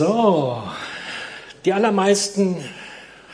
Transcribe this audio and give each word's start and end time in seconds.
So, 0.00 0.62
die 1.66 1.74
allermeisten 1.74 2.56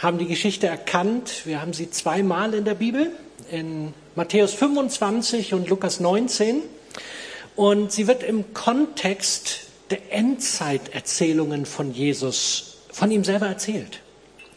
haben 0.03 0.19
die 0.19 0.27
Geschichte 0.27 0.67
erkannt. 0.67 1.43
Wir 1.45 1.61
haben 1.61 1.73
sie 1.73 1.93
zweimal 1.93 2.55
in 2.55 2.65
der 2.65 2.75
Bibel, 2.75 3.13
in 3.53 3.95
Matthäus 4.17 4.53
25 4.55 5.55
und 5.55 5.69
Lukas 5.69 6.01
19. 6.01 6.63
Und 7.55 7.93
sie 7.93 8.09
wird 8.09 8.25
im 8.25 8.53
Kontext 8.53 9.61
der 9.91 10.13
Endzeiterzählungen 10.13 11.67
von 11.67 11.95
Jesus, 11.95 12.79
von 12.91 13.13
ihm 13.13 13.23
selber 13.23 13.47
erzählt. 13.47 14.01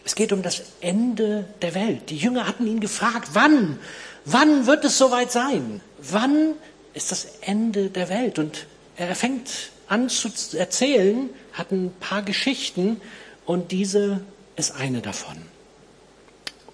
Es 0.04 0.16
geht 0.16 0.34
um 0.34 0.42
das 0.42 0.64
Ende 0.82 1.46
der 1.62 1.76
Welt. 1.76 2.10
Die 2.10 2.18
Jünger 2.18 2.48
hatten 2.48 2.66
ihn 2.66 2.80
gefragt, 2.80 3.30
wann? 3.34 3.78
Wann 4.26 4.66
wird 4.66 4.84
es 4.84 4.98
soweit 4.98 5.32
sein? 5.32 5.80
Wann 6.00 6.56
ist 6.96 7.12
das 7.12 7.28
Ende 7.42 7.92
der 7.92 8.10
Welt? 8.10 8.40
Und 8.40 8.66
er 8.96 9.14
fängt 9.14 9.70
an 9.88 10.10
zu 10.10 10.30
erzählen, 10.58 11.30
hat 11.60 11.72
ein 11.72 11.94
paar 12.00 12.24
Geschichten 12.24 13.00
und 13.46 13.72
diese 13.72 14.22
ist 14.56 14.72
eine 14.72 15.02
davon. 15.02 15.38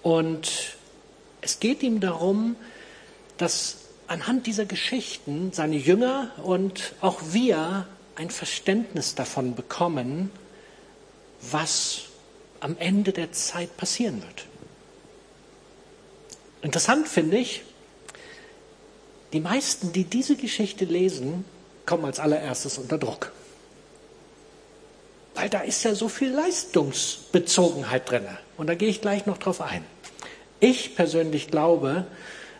Und 0.02 0.76
es 1.40 1.60
geht 1.60 1.82
ihm 1.82 2.00
darum, 2.00 2.56
dass 3.36 3.78
anhand 4.06 4.46
dieser 4.46 4.64
Geschichten 4.64 5.52
seine 5.52 5.76
Jünger 5.76 6.30
und 6.42 6.94
auch 7.00 7.20
wir 7.32 7.86
ein 8.14 8.30
Verständnis 8.30 9.14
davon 9.14 9.54
bekommen, 9.54 10.30
was 11.50 12.02
am 12.60 12.76
Ende 12.78 13.12
der 13.12 13.32
Zeit 13.32 13.76
passieren 13.76 14.22
wird. 14.22 14.46
Interessant 16.62 17.08
finde 17.08 17.38
ich, 17.38 17.62
die 19.32 19.40
meisten, 19.40 19.92
die 19.92 20.04
diese 20.04 20.36
Geschichte 20.36 20.84
lesen, 20.84 21.44
kommen 21.84 22.04
als 22.04 22.18
allererstes 22.18 22.78
unter 22.78 22.96
Druck. 22.96 23.32
Weil 25.36 25.50
da 25.50 25.60
ist 25.60 25.84
ja 25.84 25.94
so 25.94 26.08
viel 26.08 26.32
Leistungsbezogenheit 26.32 28.10
drin. 28.10 28.26
Und 28.56 28.68
da 28.68 28.74
gehe 28.74 28.88
ich 28.88 29.02
gleich 29.02 29.26
noch 29.26 29.36
drauf 29.36 29.60
ein. 29.60 29.84
Ich 30.60 30.96
persönlich 30.96 31.50
glaube, 31.50 32.06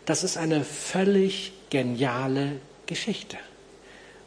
das 0.05 0.23
ist 0.23 0.37
eine 0.37 0.63
völlig 0.63 1.53
geniale 1.71 2.59
Geschichte. 2.85 3.37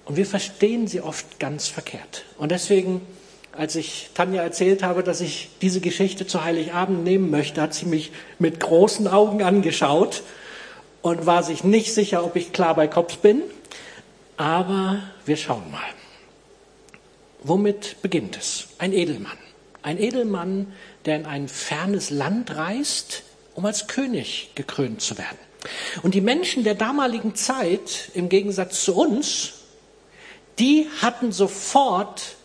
Und 0.04 0.16
wir 0.16 0.26
verstehen 0.26 0.88
sie 0.88 1.00
oft 1.00 1.38
ganz 1.38 1.68
verkehrt. 1.68 2.24
Und 2.38 2.50
deswegen, 2.50 3.02
als 3.52 3.76
ich 3.76 4.10
Tanja 4.14 4.42
erzählt 4.42 4.82
habe, 4.82 5.04
dass 5.04 5.20
ich 5.20 5.50
diese 5.62 5.80
Geschichte 5.80 6.26
zu 6.26 6.42
Heiligabend 6.42 7.04
nehmen 7.04 7.30
möchte, 7.30 7.62
hat 7.62 7.72
sie 7.72 7.86
mich 7.86 8.10
mit 8.40 8.58
großen 8.58 9.06
Augen 9.06 9.44
angeschaut 9.44 10.24
und 11.02 11.24
war 11.24 11.44
sich 11.44 11.62
nicht 11.62 11.94
sicher, 11.94 12.24
ob 12.24 12.34
ich 12.34 12.52
klar 12.52 12.74
bei 12.74 12.88
Kopf 12.88 13.18
bin. 13.18 13.42
Aber 14.36 14.98
wir 15.24 15.36
schauen 15.36 15.70
mal. 15.70 15.99
Womit 17.42 18.02
beginnt 18.02 18.36
es? 18.36 18.68
Ein 18.78 18.92
Edelmann. 18.92 19.38
Ein 19.82 19.98
Edelmann, 19.98 20.72
der 21.06 21.16
in 21.16 21.26
ein 21.26 21.48
fernes 21.48 22.10
Land 22.10 22.54
reist, 22.54 23.22
um 23.54 23.64
als 23.64 23.86
König 23.86 24.50
gekrönt 24.54 25.00
zu 25.00 25.16
werden. 25.16 25.38
Und 26.02 26.14
die 26.14 26.20
Menschen 26.20 26.64
der 26.64 26.74
damaligen 26.74 27.34
Zeit, 27.34 28.10
im 28.14 28.28
Gegensatz 28.28 28.84
zu 28.84 28.94
uns, 28.94 29.52
die 30.58 30.88
hatten 31.00 31.32
sofort 31.32 32.36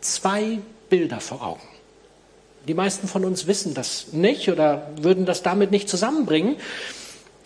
zwei 0.00 0.58
Bilder 0.90 1.20
vor 1.20 1.42
Augen. 1.42 1.66
Die 2.68 2.74
meisten 2.74 3.08
von 3.08 3.24
uns 3.24 3.46
wissen 3.46 3.74
das 3.74 4.12
nicht 4.12 4.48
oder 4.48 4.90
würden 4.96 5.26
das 5.26 5.42
damit 5.42 5.70
nicht 5.70 5.88
zusammenbringen. 5.88 6.56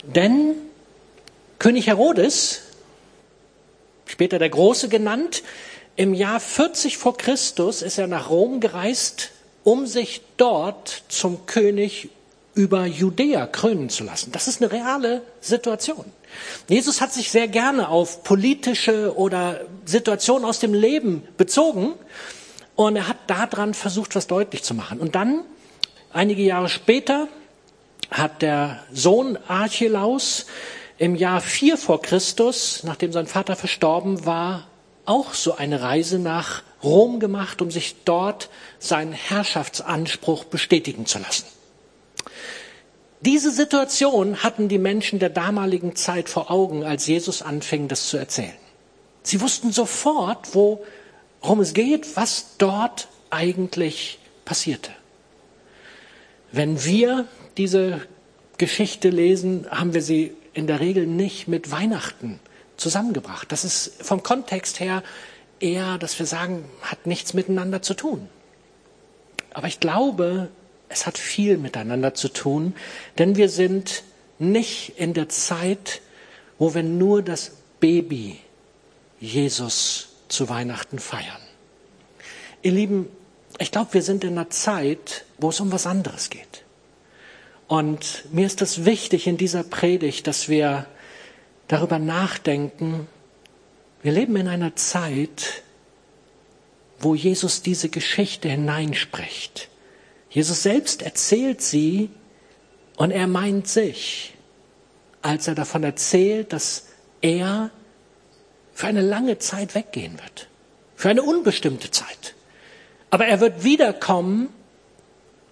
Denn 0.03 0.55
König 1.59 1.87
Herodes, 1.87 2.61
später 4.05 4.37
der 4.37 4.49
Große 4.49 4.89
genannt, 4.89 5.43
im 5.97 6.13
Jahr 6.13 6.39
40 6.39 6.97
vor 6.97 7.17
Christus 7.17 7.81
ist 7.81 7.97
er 7.97 8.07
nach 8.07 8.29
Rom 8.29 8.59
gereist, 8.59 9.31
um 9.63 9.87
sich 9.87 10.21
dort 10.37 11.03
zum 11.09 11.45
König 11.47 12.09
über 12.53 12.85
Judäa 12.85 13.47
krönen 13.47 13.89
zu 13.89 14.03
lassen. 14.03 14.31
Das 14.31 14.47
ist 14.47 14.61
eine 14.61 14.71
reale 14.71 15.21
Situation. 15.41 16.05
Jesus 16.69 17.01
hat 17.01 17.13
sich 17.13 17.31
sehr 17.31 17.47
gerne 17.47 17.89
auf 17.89 18.23
politische 18.23 19.15
oder 19.17 19.61
Situationen 19.85 20.45
aus 20.45 20.59
dem 20.59 20.73
Leben 20.73 21.27
bezogen 21.35 21.93
und 22.75 22.95
er 22.95 23.07
hat 23.07 23.17
daran 23.27 23.73
versucht, 23.73 24.15
was 24.15 24.27
deutlich 24.27 24.63
zu 24.63 24.75
machen. 24.75 24.99
Und 24.99 25.15
dann, 25.15 25.41
einige 26.13 26.43
Jahre 26.43 26.69
später, 26.69 27.27
hat 28.11 28.43
der 28.43 28.83
Sohn 28.93 29.37
Archelaus 29.47 30.45
im 30.99 31.15
Jahr 31.15 31.41
4 31.41 31.77
vor 31.77 32.01
Christus, 32.01 32.83
nachdem 32.83 33.11
sein 33.11 33.27
Vater 33.27 33.55
verstorben 33.55 34.25
war, 34.25 34.67
auch 35.07 35.33
so 35.33 35.55
eine 35.55 35.81
Reise 35.81 36.19
nach 36.19 36.63
Rom 36.83 37.19
gemacht, 37.19 37.61
um 37.61 37.71
sich 37.71 37.95
dort 38.05 38.49
seinen 38.79 39.13
Herrschaftsanspruch 39.13 40.45
bestätigen 40.45 41.05
zu 41.05 41.19
lassen. 41.19 41.45
Diese 43.21 43.51
Situation 43.51 44.43
hatten 44.43 44.67
die 44.67 44.77
Menschen 44.77 45.17
der 45.17 45.29
damaligen 45.29 45.95
Zeit 45.95 46.29
vor 46.29 46.51
Augen, 46.51 46.83
als 46.83 47.07
Jesus 47.07 47.41
anfing, 47.41 47.87
das 47.87 48.09
zu 48.09 48.17
erzählen. 48.17 48.53
Sie 49.23 49.41
wussten 49.41 49.71
sofort, 49.71 50.53
worum 50.53 51.59
es 51.59 51.73
geht, 51.73 52.15
was 52.15 52.57
dort 52.57 53.07
eigentlich 53.29 54.19
passierte. 54.45 54.91
Wenn 56.51 56.83
wir 56.85 57.25
diese 57.57 58.01
Geschichte 58.57 59.09
lesen, 59.09 59.67
haben 59.69 59.93
wir 59.93 60.01
sie 60.01 60.33
in 60.53 60.67
der 60.67 60.79
Regel 60.79 61.07
nicht 61.07 61.47
mit 61.47 61.71
Weihnachten 61.71 62.39
zusammengebracht. 62.77 63.51
Das 63.51 63.63
ist 63.63 64.03
vom 64.03 64.23
Kontext 64.23 64.79
her 64.79 65.03
eher, 65.59 65.97
dass 65.97 66.17
wir 66.19 66.25
sagen, 66.25 66.65
hat 66.81 67.05
nichts 67.05 67.33
miteinander 67.33 67.81
zu 67.81 67.93
tun. 67.93 68.29
Aber 69.53 69.67
ich 69.67 69.79
glaube, 69.79 70.49
es 70.89 71.05
hat 71.05 71.17
viel 71.17 71.57
miteinander 71.57 72.13
zu 72.13 72.29
tun, 72.29 72.75
denn 73.17 73.35
wir 73.35 73.49
sind 73.49 74.03
nicht 74.39 74.93
in 74.97 75.13
der 75.13 75.29
Zeit, 75.29 76.01
wo 76.59 76.73
wir 76.73 76.83
nur 76.83 77.21
das 77.21 77.51
Baby 77.79 78.39
Jesus 79.19 80.09
zu 80.27 80.49
Weihnachten 80.49 80.99
feiern. 80.99 81.41
Ihr 82.61 82.71
Lieben, 82.71 83.07
ich 83.59 83.71
glaube, 83.71 83.93
wir 83.93 84.01
sind 84.01 84.23
in 84.23 84.37
einer 84.37 84.49
Zeit, 84.49 85.25
wo 85.37 85.49
es 85.49 85.59
um 85.59 85.71
was 85.71 85.87
anderes 85.87 86.29
geht. 86.29 86.63
Und 87.67 88.25
mir 88.31 88.45
ist 88.45 88.61
es 88.61 88.85
wichtig 88.85 89.27
in 89.27 89.37
dieser 89.37 89.63
Predigt, 89.63 90.27
dass 90.27 90.47
wir 90.47 90.85
darüber 91.67 91.99
nachdenken, 91.99 93.07
wir 94.01 94.11
leben 94.11 94.35
in 94.35 94.47
einer 94.47 94.75
Zeit, 94.75 95.63
wo 96.99 97.15
Jesus 97.15 97.61
diese 97.61 97.89
Geschichte 97.89 98.49
hineinspricht. 98.49 99.69
Jesus 100.29 100.63
selbst 100.63 101.01
erzählt 101.01 101.61
sie 101.61 102.09
und 102.95 103.11
er 103.11 103.27
meint 103.27 103.67
sich, 103.67 104.33
als 105.21 105.47
er 105.47 105.55
davon 105.55 105.83
erzählt, 105.83 106.53
dass 106.53 106.87
er 107.21 107.71
für 108.73 108.87
eine 108.87 109.01
lange 109.01 109.39
Zeit 109.39 109.75
weggehen 109.75 110.13
wird, 110.19 110.47
für 110.95 111.09
eine 111.09 111.23
unbestimmte 111.23 111.91
Zeit. 111.91 112.35
Aber 113.09 113.25
er 113.25 113.39
wird 113.39 113.63
wiederkommen 113.63 114.49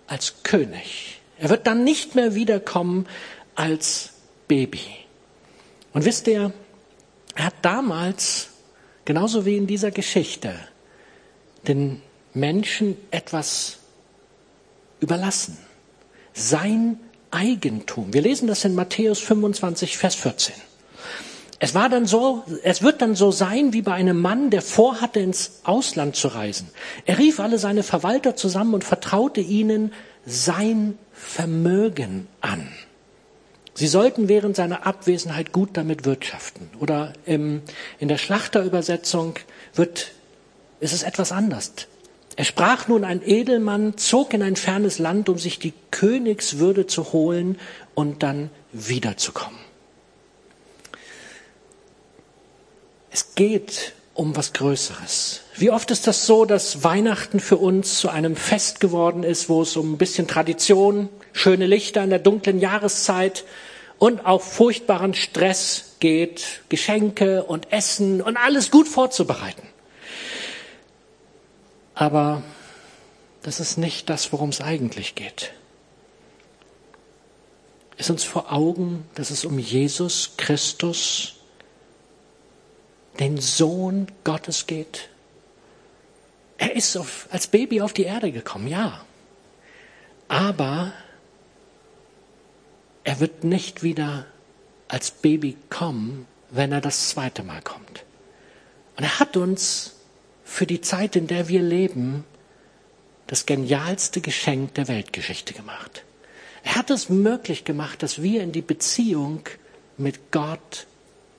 als 0.08 0.36
König. 0.44 1.22
Er 1.40 1.50
wird 1.50 1.68
dann 1.68 1.84
nicht 1.84 2.16
mehr 2.16 2.36
wiederkommen 2.36 3.08
als 3.56 4.12
Baby. 4.48 5.05
Und 5.96 6.04
wisst 6.04 6.28
ihr, 6.28 6.52
er 7.36 7.46
hat 7.46 7.54
damals, 7.62 8.50
genauso 9.06 9.46
wie 9.46 9.56
in 9.56 9.66
dieser 9.66 9.92
Geschichte, 9.92 10.54
den 11.70 12.02
Menschen 12.34 12.98
etwas 13.12 13.78
überlassen. 15.00 15.58
Sein 16.34 17.00
Eigentum. 17.32 18.14
Wir 18.14 18.22
lesen 18.22 18.46
das 18.46 18.66
in 18.66 18.76
Matthäus 18.76 19.20
25, 19.22 19.98
Vers 19.98 20.16
14. 20.16 20.54
Es 21.60 21.74
war 21.74 21.88
dann 21.88 22.06
so, 22.06 22.44
es 22.64 22.82
wird 22.84 23.02
dann 23.02 23.16
so 23.16 23.32
sein 23.32 23.72
wie 23.72 23.82
bei 23.82 23.94
einem 23.94 24.20
Mann, 24.20 24.50
der 24.50 24.62
vorhatte, 24.62 25.22
ins 25.22 25.62
Ausland 25.64 26.18
zu 26.18 26.28
reisen. 26.28 26.70
Er 27.06 27.20
rief 27.20 27.40
alle 27.40 27.58
seine 27.58 27.84
Verwalter 27.84 28.36
zusammen 28.36 28.74
und 28.74 28.84
vertraute 28.84 29.40
ihnen 29.40 29.94
sein 30.26 30.98
Vermögen 31.14 32.28
an. 32.42 32.68
Sie 33.78 33.88
sollten 33.88 34.30
während 34.30 34.56
seiner 34.56 34.88
Abwesenheit 34.88 35.52
gut 35.52 35.72
damit 35.74 36.06
wirtschaften. 36.06 36.70
Oder 36.80 37.12
im, 37.26 37.62
in 38.00 38.08
der 38.08 38.18
Schlachterübersetzung 38.18 39.36
wird, 39.74 40.12
ist 40.80 40.94
es 40.94 41.04
etwas 41.04 41.34
anders. 41.34 41.74
Er 42.38 42.46
sprach 42.46 42.88
nun, 42.88 43.04
ein 43.04 43.22
Edelmann 43.24 43.98
zog 43.98 44.34
in 44.34 44.42
ein 44.42 44.56
fernes 44.56 44.98
Land, 44.98 45.28
um 45.28 45.38
sich 45.38 45.60
die 45.60 45.74
Königswürde 45.92 46.88
zu 46.88 47.12
holen 47.12 47.60
und 47.94 48.24
dann 48.24 48.50
wiederzukommen. 48.72 49.60
Es 53.12 53.36
geht 53.36 53.94
um 54.14 54.36
was 54.36 54.54
Größeres. 54.54 55.42
Wie 55.58 55.72
oft 55.72 55.92
ist 55.92 56.08
das 56.08 56.26
so, 56.26 56.46
dass 56.46 56.84
Weihnachten 56.84 57.42
für 57.42 57.58
uns 57.58 58.00
zu 58.00 58.10
einem 58.10 58.38
Fest 58.38 58.80
geworden 58.80 59.24
ist, 59.24 59.50
wo 59.50 59.62
es 59.62 59.76
um 59.76 59.94
ein 59.94 59.98
bisschen 59.98 60.28
Tradition, 60.28 61.10
schöne 61.34 61.68
Lichter 61.68 62.04
in 62.04 62.10
der 62.10 62.20
dunklen 62.20 62.60
Jahreszeit 62.60 63.44
und 63.98 64.26
auch 64.26 64.42
furchtbaren 64.42 65.14
Stress 65.14 65.96
geht, 66.00 66.62
Geschenke 66.70 67.44
und 67.44 67.72
Essen 67.72 68.22
und 68.22 68.38
alles 68.38 68.72
gut 68.72 68.88
vorzubereiten. 68.88 69.68
Aber 71.94 72.44
das 73.42 73.60
ist 73.60 73.78
nicht 73.78 74.10
das, 74.10 74.32
worum 74.34 74.50
es 74.50 74.62
eigentlich 74.62 75.16
geht. 75.16 75.54
Ist 77.98 78.10
uns 78.10 78.24
vor 78.24 78.52
Augen, 78.52 79.08
dass 79.16 79.30
es 79.30 79.46
um 79.46 79.58
Jesus 79.58 80.34
Christus, 80.36 81.36
den 83.20 83.40
Sohn 83.40 84.08
Gottes 84.26 84.68
geht? 84.68 85.10
Er 86.58 86.76
ist 86.76 86.98
auf, 86.98 87.28
als 87.32 87.48
Baby 87.48 87.82
auf 87.82 87.94
die 87.94 88.04
Erde 88.04 88.32
gekommen, 88.32 88.68
ja. 88.68 89.06
Aber 90.28 90.94
er 93.06 93.20
wird 93.20 93.44
nicht 93.44 93.84
wieder 93.84 94.26
als 94.88 95.12
Baby 95.12 95.56
kommen, 95.70 96.28
wenn 96.50 96.72
er 96.72 96.82
das 96.82 97.10
zweite 97.10 97.44
Mal 97.44 97.62
kommt. 97.62 98.04
Und 98.98 99.04
er 99.04 99.20
hat 99.20 99.38
uns 99.38 99.94
für 100.44 100.66
die 100.66 100.82
Zeit, 100.82 101.16
in 101.16 101.28
der 101.28 101.48
wir 101.48 101.62
leben, 101.62 102.26
das 103.28 103.46
genialste 103.46 104.22
Geschenk 104.22 104.74
der 104.74 104.88
Weltgeschichte 104.88 105.54
gemacht. 105.54 106.04
Er 106.64 106.76
hat 106.76 106.90
es 106.90 107.10
möglich 107.10 107.64
gemacht, 107.64 108.04
dass 108.04 108.22
wir 108.22 108.42
in 108.42 108.52
die 108.52 108.62
Beziehung 108.62 109.42
mit 109.98 110.32
Gott 110.32 110.88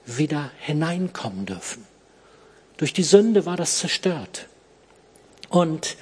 wieder 0.05 0.51
hineinkommen 0.59 1.47
dürfen. 1.47 1.85
Durch 2.77 2.93
die 2.93 3.03
Sünde 3.03 3.45
war 3.45 3.57
das 3.57 3.79
zerstört. 3.79 4.47
Und 5.49 5.97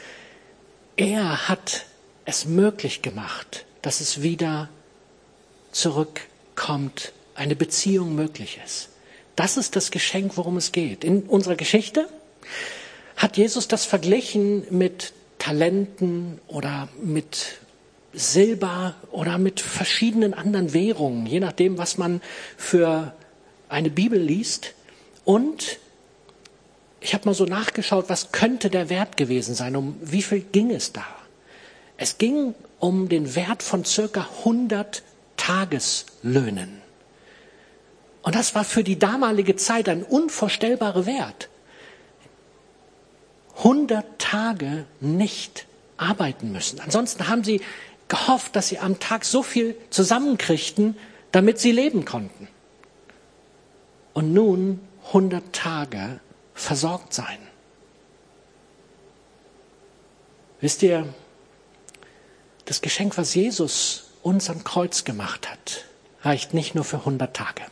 er 0.96 1.49
hat 1.49 1.87
es 2.25 2.44
möglich 2.44 3.02
gemacht, 3.02 3.64
dass 3.82 4.00
es 4.00 4.22
wieder 4.22 4.69
zurückkommt, 5.74 7.12
eine 7.34 7.56
Beziehung 7.56 8.14
möglich 8.14 8.60
ist. 8.64 8.88
Das 9.36 9.56
ist 9.56 9.76
das 9.76 9.90
Geschenk, 9.90 10.36
worum 10.36 10.56
es 10.56 10.72
geht. 10.72 11.04
In 11.04 11.22
unserer 11.22 11.56
Geschichte 11.56 12.08
hat 13.16 13.36
Jesus 13.36 13.68
das 13.68 13.84
verglichen 13.84 14.64
mit 14.70 15.12
Talenten 15.38 16.40
oder 16.46 16.88
mit 17.02 17.58
Silber 18.12 18.94
oder 19.10 19.38
mit 19.38 19.60
verschiedenen 19.60 20.34
anderen 20.34 20.72
Währungen, 20.72 21.26
je 21.26 21.40
nachdem, 21.40 21.78
was 21.78 21.98
man 21.98 22.22
für 22.56 23.12
eine 23.68 23.90
Bibel 23.90 24.20
liest. 24.20 24.74
Und 25.24 25.78
ich 27.00 27.12
habe 27.12 27.26
mal 27.26 27.34
so 27.34 27.44
nachgeschaut, 27.44 28.08
was 28.08 28.30
könnte 28.30 28.70
der 28.70 28.88
Wert 28.88 29.16
gewesen 29.16 29.54
sein, 29.54 29.74
um 29.74 29.96
wie 30.00 30.22
viel 30.22 30.40
ging 30.40 30.70
es 30.70 30.92
da? 30.92 31.04
Es 31.96 32.18
ging 32.18 32.54
um 32.78 33.08
den 33.08 33.34
Wert 33.34 33.62
von 33.62 33.84
circa 33.84 34.28
100 34.38 35.02
Tageslöhnen. 35.36 36.82
Und 38.22 38.34
das 38.34 38.54
war 38.54 38.64
für 38.64 38.82
die 38.82 38.98
damalige 38.98 39.56
Zeit 39.56 39.88
ein 39.88 40.02
unvorstellbarer 40.02 41.06
Wert. 41.06 41.48
100 43.58 44.19
Tage 44.19 44.86
nicht 45.00 45.66
arbeiten 45.96 46.52
müssen. 46.52 46.81
Ansonsten 46.81 47.28
haben 47.28 47.44
sie 47.44 47.60
gehofft, 48.08 48.56
dass 48.56 48.69
sie 48.69 48.78
am 48.78 48.98
Tag 48.98 49.25
so 49.25 49.42
viel 49.42 49.76
zusammenkriegten, 49.90 50.96
damit 51.32 51.58
sie 51.58 51.72
leben 51.72 52.04
konnten. 52.04 52.48
Und 54.12 54.32
nun 54.32 54.81
100 55.08 55.52
Tage 55.52 56.20
versorgt 56.54 57.12
sein. 57.12 57.38
Wisst 60.60 60.82
ihr, 60.82 61.12
das 62.64 62.81
Geschenk, 62.81 63.19
was 63.19 63.34
Jesus 63.34 64.03
uns 64.24 64.50
am 64.50 64.64
Kreuz 64.64 65.04
gemacht 65.04 65.50
hat, 65.50 65.84
reicht 66.22 66.54
nicht 66.54 66.74
nur 66.74 66.84
für 66.84 66.98
100 66.98 67.36
Tage. 67.36 67.62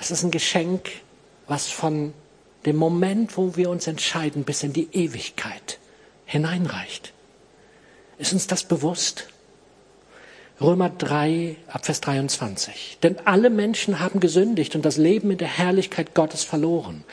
Es 0.00 0.10
ist 0.10 0.24
ein 0.24 0.30
Geschenk, 0.30 0.90
was 1.46 1.68
von 1.68 2.14
dem 2.64 2.76
Moment, 2.76 3.36
wo 3.36 3.56
wir 3.56 3.68
uns 3.70 3.86
entscheiden, 3.86 4.44
bis 4.44 4.62
in 4.62 4.72
die 4.72 4.88
Ewigkeit 4.92 5.78
hineinreicht. 6.24 7.12
Ist 8.18 8.32
uns 8.32 8.46
das 8.46 8.64
bewusst? 8.64 9.28
Römer 10.60 10.88
3, 10.88 11.56
Abvers 11.68 12.00
23. 12.00 12.98
Denn 13.02 13.18
alle 13.26 13.50
Menschen 13.50 14.00
haben 14.00 14.20
gesündigt 14.20 14.74
und 14.76 14.84
das 14.84 14.96
Leben 14.96 15.30
in 15.30 15.38
der 15.38 15.48
Herrlichkeit 15.48 16.14
Gottes 16.14 16.42
verloren. 16.44 17.04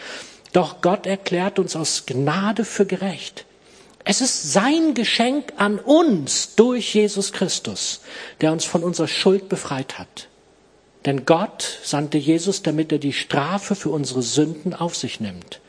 Doch 0.53 0.81
Gott 0.81 1.05
erklärt 1.05 1.59
uns 1.59 1.75
aus 1.75 2.05
Gnade 2.05 2.63
für 2.63 2.85
gerecht. 2.85 3.45
Es 4.03 4.21
ist 4.21 4.51
sein 4.51 4.93
Geschenk 4.93 5.53
an 5.57 5.79
uns 5.79 6.55
durch 6.55 6.93
Jesus 6.93 7.33
Christus, 7.33 8.01
der 8.41 8.51
uns 8.51 8.65
von 8.65 8.83
unserer 8.83 9.07
Schuld 9.07 9.49
befreit 9.49 9.99
hat. 9.99 10.27
Denn 11.05 11.25
Gott 11.25 11.79
sandte 11.83 12.17
Jesus, 12.17 12.61
damit 12.61 12.91
er 12.91 12.99
die 12.99 13.13
Strafe 13.13 13.75
für 13.75 13.89
unsere 13.89 14.21
Sünden 14.21 14.73
auf 14.73 14.95
sich 14.95 15.19
nimmt 15.19 15.59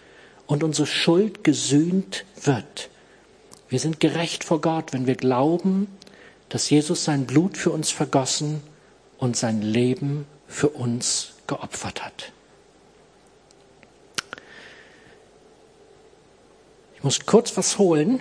und 0.46 0.62
unsere 0.62 0.86
Schuld 0.86 1.44
gesühnt 1.44 2.24
wird. 2.42 2.90
Wir 3.68 3.80
sind 3.80 4.00
gerecht 4.00 4.44
vor 4.44 4.60
Gott, 4.60 4.92
wenn 4.92 5.06
wir 5.06 5.14
glauben, 5.16 5.88
dass 6.50 6.68
Jesus 6.68 7.04
sein 7.04 7.26
Blut 7.26 7.56
für 7.56 7.70
uns 7.70 7.90
vergossen 7.90 8.62
und 9.16 9.36
sein 9.36 9.62
Leben 9.62 10.26
für 10.46 10.68
uns 10.68 11.32
geopfert 11.46 12.04
hat. 12.04 12.32
Ich 17.02 17.04
muss 17.04 17.26
kurz 17.26 17.56
was 17.56 17.78
holen. 17.78 18.20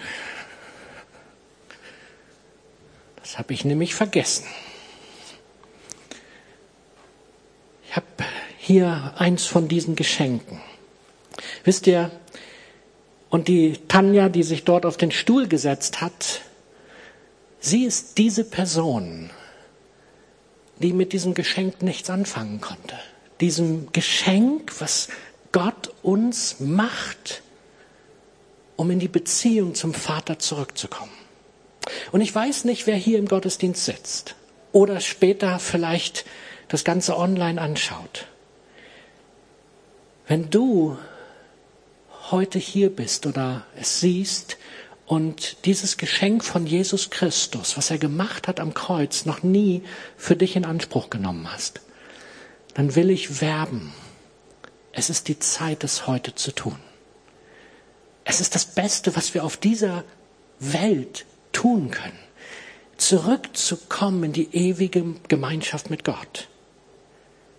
Das 3.18 3.38
habe 3.38 3.54
ich 3.54 3.64
nämlich 3.64 3.94
vergessen. 3.94 4.48
Ich 7.88 7.96
habe 7.96 8.08
hier 8.58 9.14
eins 9.18 9.46
von 9.46 9.68
diesen 9.68 9.96
Geschenken. 9.96 10.60
Wisst 11.64 11.86
ihr, 11.86 12.10
und 13.30 13.50
die 13.50 13.78
Tanja, 13.88 14.30
die 14.30 14.42
sich 14.42 14.64
dort 14.64 14.88
auf 14.88 14.98
den 14.98 15.12
Stuhl 15.12 15.48
gesetzt 15.48 16.02
hat, 16.02 16.42
sie 17.60 17.84
ist 17.84 18.18
diese 18.18 18.44
Person, 18.44 19.30
die 20.80 20.92
mit 20.92 21.14
diesem 21.14 21.36
Geschenk 21.36 21.84
nichts 21.84 22.10
anfangen 22.10 22.62
konnte. 22.62 22.98
Diesem 23.42 23.92
Geschenk, 23.92 24.82
was 24.82 25.10
Gott 25.52 25.94
uns 26.02 26.60
macht, 26.60 27.44
um 28.82 28.90
in 28.90 28.98
die 28.98 29.08
Beziehung 29.08 29.76
zum 29.76 29.94
Vater 29.94 30.40
zurückzukommen. 30.40 31.12
Und 32.12 32.22
ich 32.22 32.34
weiß 32.34 32.66
nicht, 32.66 32.88
wer 32.88 32.96
hier 32.96 33.20
im 33.20 33.28
Gottesdienst 33.28 33.86
sitzt 33.86 34.34
oder 34.72 35.00
später 35.02 35.60
vielleicht 35.60 36.26
das 36.68 36.84
Ganze 36.84 37.16
online 37.16 37.62
anschaut. 37.62 38.26
Wenn 40.28 40.50
du 40.50 40.98
heute 42.32 42.58
hier 42.58 42.90
bist 42.90 43.28
oder 43.28 43.68
es 43.76 44.00
siehst 44.00 44.58
und 45.06 45.64
dieses 45.66 45.98
Geschenk 45.98 46.44
von 46.44 46.66
Jesus 46.66 47.12
Christus, 47.12 47.78
was 47.78 47.92
er 47.92 48.00
gemacht 48.00 48.48
hat 48.48 48.60
am 48.60 48.74
Kreuz, 48.74 49.26
noch 49.26 49.44
nie 49.44 49.84
für 50.18 50.36
dich 50.36 50.56
in 50.56 50.66
Anspruch 50.66 51.12
genommen 51.12 51.54
hast, 51.54 51.82
dann 52.74 52.96
will 52.96 53.12
ich 53.12 53.42
werben. 53.42 53.94
Es 54.92 55.12
ist 55.12 55.28
die 55.28 55.38
Zeit, 55.38 55.84
es 55.84 56.08
heute 56.08 56.34
zu 56.34 56.52
tun. 56.52 56.80
Es 58.24 58.42
ist 58.42 58.56
das 58.56 58.66
Beste, 58.66 59.16
was 59.16 59.34
wir 59.34 59.44
auf 59.44 59.58
dieser 59.58 60.04
Welt 60.60 61.26
tun 61.52 61.92
können. 61.92 62.20
Zurückzukommen 62.98 64.26
in 64.26 64.34
die 64.34 64.56
ewige 64.56 65.16
Gemeinschaft 65.28 65.90
mit 65.90 66.04
Gott. 66.04 66.48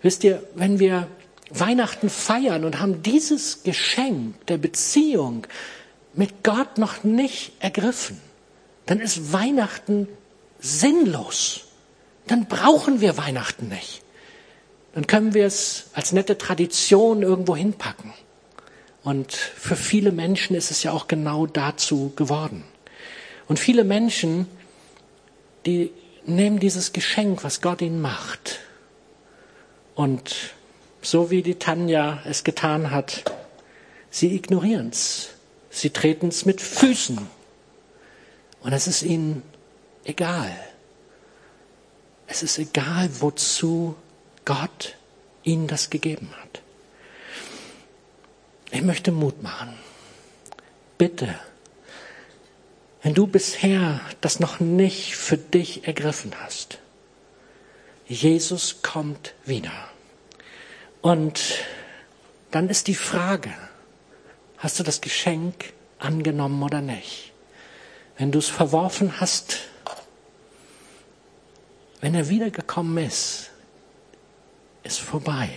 Wisst 0.03 0.25
ihr, 0.25 0.43
wenn 0.55 0.79
wir 0.79 1.09
Weihnachten 1.51 2.09
feiern 2.09 2.65
und 2.65 2.81
haben 2.81 3.03
dieses 3.03 3.63
Geschenk 3.63 4.47
der 4.47 4.59
Beziehung 4.59 5.47
mit 6.15 6.43
Gott 6.43 6.79
noch 6.79 7.05
nicht 7.05 7.53
ergriffen, 7.61 8.21
dann 8.87 9.01
ist 9.01 9.33
Weihnachten 9.33 10.09
sinnlos. 10.61 11.63
Dann 12.27 12.47
brauchen 12.47 13.01
wir 13.01 13.17
Weihnachten 13.17 13.69
nicht. 13.69 14.03
Dann 14.95 15.07
können 15.07 15.35
wir 15.35 15.47
es 15.47 15.87
als 15.95 16.13
nette 16.13 16.39
Tradition 16.39 17.23
irgendwo 17.23 17.57
hinpacken. 17.57 18.13
Und 19.05 19.33
für 19.33 19.77
viele 19.77 20.13
Menschen 20.13 20.55
ist 20.55 20.71
es 20.71 20.83
ja 20.83 20.93
auch 20.93 21.09
genau 21.09 21.47
dazu 21.47 22.13
geworden. 22.15 22.65
Und 23.49 23.59
viele 23.59 23.85
Menschen, 23.85 24.47
die 25.67 25.91
nehmen 26.25 26.61
dieses 26.61 26.93
Geschenk, 26.93 27.43
was 27.43 27.61
Gott 27.61 27.83
ihnen 27.83 28.01
macht, 28.01 28.61
und 29.95 30.55
so 31.03 31.31
wie 31.31 31.43
die 31.43 31.57
Tanja 31.57 32.23
es 32.25 32.45
getan 32.45 32.91
hat, 32.91 33.25
sie 34.11 34.35
ignorieren 34.35 34.89
es. 34.91 35.31
Sie 35.71 35.91
treten 35.91 36.29
es 36.29 36.45
mit 36.45 36.61
Füßen. 36.61 37.19
Und 38.61 38.73
es 38.73 38.87
ist 38.87 39.03
ihnen 39.03 39.43
egal. 40.05 40.53
Es 42.27 42.43
ist 42.43 42.59
egal, 42.59 43.11
wozu 43.21 43.97
Gott 44.45 44.97
ihnen 45.43 45.67
das 45.67 45.91
gegeben 45.91 46.31
hat. 46.41 46.62
Ich 48.73 48.81
möchte 48.81 49.13
Mut 49.13 49.43
machen. 49.43 49.75
Bitte, 50.97 51.39
wenn 53.03 53.13
du 53.13 53.27
bisher 53.27 54.01
das 54.23 54.41
noch 54.41 54.61
nicht 54.61 55.15
für 55.15 55.37
dich 55.37 55.87
ergriffen 55.87 56.33
hast, 56.43 56.79
Jesus 58.09 58.81
kommt 58.81 59.35
wieder. 59.45 59.73
Und 61.03 61.41
dann 62.51 62.71
ist 62.71 62.87
die 62.87 62.95
Frage, 62.95 63.53
hast 64.57 64.79
du 64.79 64.85
das 64.85 65.03
Geschenk 65.03 65.75
angenommen 65.99 66.63
oder 66.63 66.81
nicht. 66.81 67.33
Wenn 68.17 68.33
du 68.33 68.39
es 68.39 68.49
verworfen 68.49 69.21
hast, 69.21 69.59
wenn 72.01 72.15
er 72.15 72.31
wiedergekommen 72.31 73.05
ist, 73.05 73.51
ist 74.83 74.99
vorbei. 74.99 75.51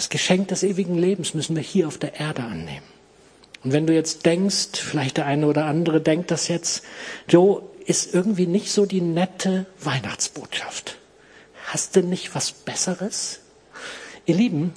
Das 0.00 0.08
Geschenk 0.08 0.48
des 0.48 0.62
ewigen 0.62 0.96
Lebens 0.96 1.34
müssen 1.34 1.54
wir 1.54 1.62
hier 1.62 1.86
auf 1.86 1.98
der 1.98 2.18
Erde 2.18 2.42
annehmen. 2.42 2.86
Und 3.62 3.74
wenn 3.74 3.86
du 3.86 3.92
jetzt 3.92 4.24
denkst, 4.24 4.68
vielleicht 4.80 5.18
der 5.18 5.26
eine 5.26 5.46
oder 5.46 5.66
andere 5.66 6.00
denkt 6.00 6.30
das 6.30 6.48
jetzt, 6.48 6.84
Joe 7.28 7.60
ist 7.84 8.14
irgendwie 8.14 8.46
nicht 8.46 8.72
so 8.72 8.86
die 8.86 9.02
nette 9.02 9.66
Weihnachtsbotschaft. 9.78 10.96
Hast 11.66 11.96
du 11.96 12.02
nicht 12.02 12.34
was 12.34 12.50
Besseres? 12.50 13.40
Ihr 14.24 14.36
Lieben, 14.36 14.72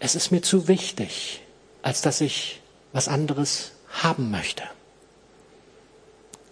es 0.00 0.16
ist 0.16 0.32
mir 0.32 0.42
zu 0.42 0.66
wichtig, 0.66 1.40
als 1.82 2.02
dass 2.02 2.20
ich 2.20 2.60
was 2.92 3.06
anderes 3.06 3.70
haben 3.88 4.32
möchte. 4.32 4.64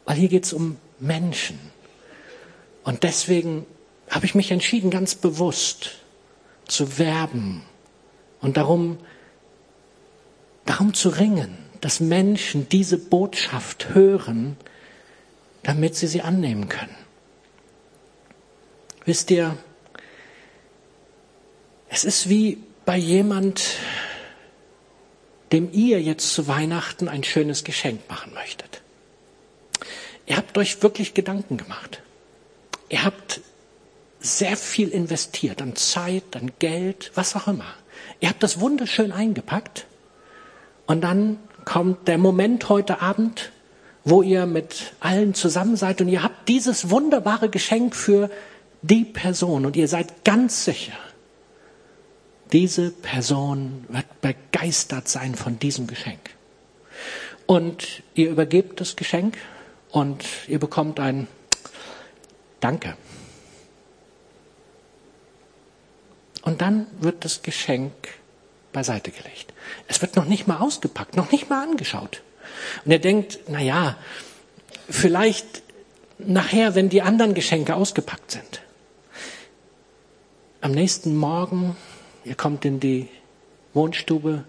Weil 0.05 0.19
hier 0.19 0.29
geht 0.29 0.45
es 0.45 0.53
um 0.53 0.77
Menschen. 1.01 1.59
Und 2.85 3.03
deswegen 3.03 3.67
habe 4.09 4.25
ich 4.25 4.37
mich 4.37 4.53
entschieden, 4.53 4.91
ganz 4.91 5.17
bewusst 5.17 6.06
zu 6.69 6.99
werben 6.99 7.63
und 8.41 8.57
darum, 8.57 8.99
darum 10.65 10.95
zu 10.95 11.09
ringen, 11.09 11.57
dass 11.81 12.01
Menschen 12.01 12.69
diese 12.69 12.99
Botschaft 12.99 13.95
hören, 13.95 14.57
damit 15.63 15.95
sie 15.97 16.07
sie 16.07 16.23
annehmen 16.23 16.69
können. 16.69 16.97
Wisst 19.05 19.31
ihr, 19.31 19.57
es 21.89 22.05
ist 22.05 22.29
wie 22.29 22.59
bei 22.85 22.97
jemand, 22.97 23.63
dem 25.53 25.73
ihr 25.73 26.03
jetzt 26.03 26.35
zu 26.35 26.49
Weihnachten 26.49 27.09
ein 27.09 27.23
schönes 27.23 27.63
Geschenk 27.65 28.09
machen 28.09 28.35
möchtet. 28.35 28.83
Ihr 30.27 30.37
habt 30.37 30.59
euch 30.59 30.83
wirklich 30.83 31.15
Gedanken 31.15 31.57
gemacht. 31.57 32.03
Ihr 32.89 33.05
habt 33.05 33.41
sehr 34.27 34.57
viel 34.57 34.89
investiert 34.89 35.63
an 35.63 35.77
Zeit, 35.77 36.37
an 36.37 36.53
Geld, 36.59 37.13
was 37.15 37.37
auch 37.37 37.47
immer. 37.49 37.67
Ihr 38.21 38.29
habt 38.29 38.43
das 38.43 38.61
wunderschön 38.61 39.13
eingepackt 39.13 39.87
und 40.87 41.03
dann 41.03 41.39
kommt 41.65 42.09
der 42.09 42.19
Moment 42.19 42.69
heute 42.69 43.01
Abend, 43.01 43.53
wo 44.05 44.23
ihr 44.23 44.47
mit 44.47 44.93
allen 45.01 45.35
zusammen 45.35 45.77
seid 45.77 46.01
und 46.01 46.09
ihr 46.09 46.23
habt 46.23 46.49
dieses 46.49 46.91
wunderbare 46.91 47.49
Geschenk 47.49 47.95
für 47.97 48.31
die 48.83 49.05
Person 49.05 49.67
und 49.67 49.77
ihr 49.77 49.89
seid 49.89 50.25
ganz 50.25 50.65
sicher, 50.65 50.93
diese 52.53 52.91
Person 52.91 53.85
wird 53.89 54.21
begeistert 54.21 55.09
sein 55.09 55.35
von 55.35 55.59
diesem 55.59 55.87
Geschenk. 55.89 56.21
Und 57.47 58.03
ihr 58.15 58.31
übergebt 58.31 58.81
das 58.81 58.97
Geschenk 58.97 59.37
und 59.91 60.25
ihr 60.47 60.59
bekommt 60.59 61.01
ein 61.01 61.27
Danke. 62.61 62.97
Und 66.47 66.61
dann 66.61 66.87
wird 67.01 67.25
das 67.25 67.43
Geschenk 67.43 67.93
beiseite 68.73 69.11
gelegt. 69.11 69.53
Es 69.89 70.01
wird 70.01 70.15
noch 70.15 70.27
nicht 70.27 70.47
mal 70.47 70.59
ausgepackt, 70.59 71.17
noch 71.17 71.33
nicht 71.33 71.51
mal 71.51 71.61
angeschaut. 71.61 72.23
Und 72.85 72.93
er 72.93 73.01
denkt, 73.01 73.41
na 73.49 73.61
ja, 73.61 73.99
vielleicht 74.89 75.65
nachher, 76.19 76.77
wenn 76.77 76.89
die 76.89 77.03
anderen 77.03 77.35
Geschenke 77.35 77.75
ausgepackt 77.75 78.31
sind. 78.31 78.63
Am 80.61 80.71
nächsten 80.71 81.17
Morgen, 81.17 81.77
ihr 82.25 82.37
kommt 82.37 82.65
in 82.65 82.79
die 82.79 83.09
Wohnstube, 83.75 84.45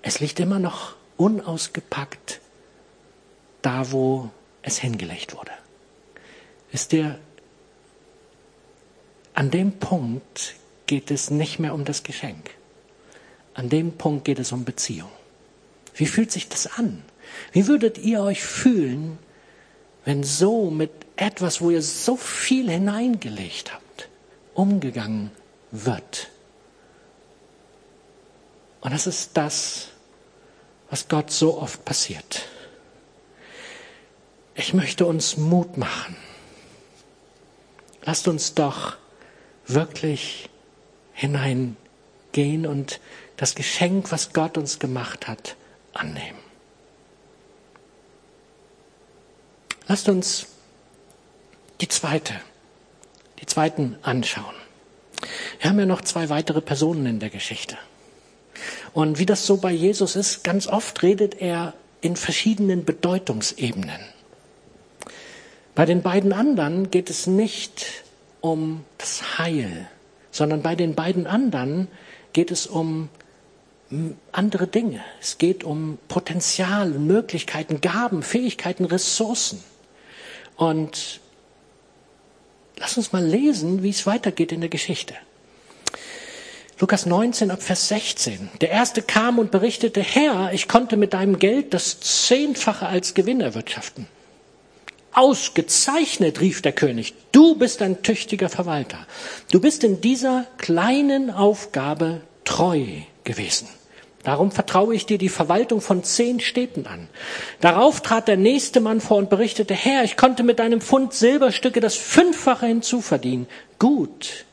es 0.00 0.20
liegt 0.20 0.40
immer 0.40 0.58
noch 0.58 0.96
unausgepackt 1.18 2.40
da, 3.60 3.92
wo 3.92 4.30
es 4.62 4.78
hingelegt 4.78 5.36
wurde. 5.36 5.52
Wisst 6.72 6.94
ihr, 6.94 7.18
an 9.34 9.50
dem 9.50 9.72
Punkt 9.72 10.54
geht 10.86 11.10
es 11.10 11.30
nicht 11.30 11.58
mehr 11.58 11.74
um 11.74 11.84
das 11.84 12.02
Geschenk. 12.02 12.50
An 13.54 13.68
dem 13.68 13.92
Punkt 13.92 14.24
geht 14.24 14.38
es 14.38 14.52
um 14.52 14.64
Beziehung. 14.64 15.10
Wie 15.94 16.06
fühlt 16.06 16.32
sich 16.32 16.48
das 16.48 16.66
an? 16.78 17.02
Wie 17.52 17.66
würdet 17.66 17.98
ihr 17.98 18.20
euch 18.20 18.42
fühlen, 18.42 19.18
wenn 20.04 20.24
so 20.24 20.70
mit 20.70 20.90
etwas, 21.16 21.60
wo 21.60 21.70
ihr 21.70 21.82
so 21.82 22.16
viel 22.16 22.70
hineingelegt 22.70 23.72
habt, 23.72 24.08
umgegangen 24.54 25.30
wird? 25.70 26.28
Und 28.80 28.92
das 28.92 29.06
ist 29.06 29.30
das, 29.34 29.88
was 30.90 31.08
Gott 31.08 31.30
so 31.30 31.58
oft 31.58 31.84
passiert. 31.84 32.46
Ich 34.54 34.74
möchte 34.74 35.06
uns 35.06 35.36
Mut 35.36 35.78
machen. 35.78 36.16
Lasst 38.04 38.28
uns 38.28 38.54
doch 38.54 38.96
wirklich 39.66 40.50
hineingehen 41.14 42.66
und 42.66 43.00
das 43.36 43.54
Geschenk, 43.54 44.12
was 44.12 44.32
Gott 44.32 44.58
uns 44.58 44.78
gemacht 44.78 45.26
hat, 45.26 45.56
annehmen. 45.92 46.38
Lasst 49.86 50.08
uns 50.08 50.46
die 51.80 51.88
zweite, 51.88 52.34
die 53.40 53.46
zweiten 53.46 53.96
anschauen. 54.02 54.54
Wir 55.60 55.70
haben 55.70 55.78
ja 55.78 55.86
noch 55.86 56.02
zwei 56.02 56.28
weitere 56.28 56.60
Personen 56.60 57.06
in 57.06 57.20
der 57.20 57.30
Geschichte. 57.30 57.76
Und 58.92 59.18
wie 59.18 59.26
das 59.26 59.46
so 59.46 59.56
bei 59.56 59.72
Jesus 59.72 60.16
ist, 60.16 60.44
ganz 60.44 60.66
oft 60.66 61.02
redet 61.02 61.40
er 61.40 61.74
in 62.00 62.16
verschiedenen 62.16 62.84
Bedeutungsebenen. 62.84 64.00
Bei 65.74 65.86
den 65.86 66.02
beiden 66.02 66.32
anderen 66.32 66.90
geht 66.90 67.10
es 67.10 67.26
nicht 67.26 68.04
um 68.40 68.84
das 68.98 69.38
Heil, 69.38 69.88
sondern 70.34 70.62
bei 70.62 70.74
den 70.74 70.96
beiden 70.96 71.28
anderen 71.28 71.86
geht 72.32 72.50
es 72.50 72.66
um 72.66 73.08
andere 74.32 74.66
Dinge. 74.66 75.00
Es 75.20 75.38
geht 75.38 75.62
um 75.62 75.96
Potenzial, 76.08 76.90
Möglichkeiten, 76.90 77.80
Gaben, 77.80 78.24
Fähigkeiten, 78.24 78.84
Ressourcen. 78.84 79.62
Und 80.56 81.20
lass 82.78 82.96
uns 82.96 83.12
mal 83.12 83.24
lesen, 83.24 83.84
wie 83.84 83.90
es 83.90 84.06
weitergeht 84.06 84.50
in 84.50 84.60
der 84.60 84.70
Geschichte. 84.70 85.14
Lukas 86.80 87.06
19 87.06 87.52
ab 87.52 87.62
Vers 87.62 87.86
16. 87.86 88.48
Der 88.60 88.70
erste 88.70 89.02
kam 89.02 89.38
und 89.38 89.52
berichtete, 89.52 90.00
Herr, 90.00 90.52
ich 90.52 90.66
konnte 90.66 90.96
mit 90.96 91.12
deinem 91.12 91.38
Geld 91.38 91.72
das 91.74 92.00
Zehnfache 92.00 92.86
als 92.86 93.14
Gewinn 93.14 93.40
erwirtschaften. 93.40 94.08
Ausgezeichnet, 95.14 96.40
rief 96.40 96.60
der 96.60 96.72
König, 96.72 97.14
du 97.32 97.54
bist 97.54 97.82
ein 97.82 98.02
tüchtiger 98.02 98.48
Verwalter. 98.48 99.06
Du 99.50 99.60
bist 99.60 99.84
in 99.84 100.00
dieser 100.00 100.46
kleinen 100.58 101.30
Aufgabe 101.30 102.20
treu 102.44 102.84
gewesen. 103.22 103.68
Darum 104.24 104.50
vertraue 104.50 104.94
ich 104.94 105.04
dir 105.06 105.18
die 105.18 105.28
Verwaltung 105.28 105.82
von 105.82 106.02
zehn 106.02 106.40
Städten 106.40 106.86
an. 106.86 107.08
Darauf 107.60 108.00
trat 108.00 108.26
der 108.26 108.38
nächste 108.38 108.80
Mann 108.80 109.00
vor 109.00 109.18
und 109.18 109.28
berichtete, 109.28 109.74
Herr, 109.74 110.02
ich 110.02 110.16
konnte 110.16 110.42
mit 110.42 110.60
einem 110.60 110.80
Pfund 110.80 111.12
Silberstücke 111.12 111.80
das 111.80 111.94
Fünffache 111.94 112.66
hinzuverdienen. 112.66 113.46
Gut, 113.78 114.46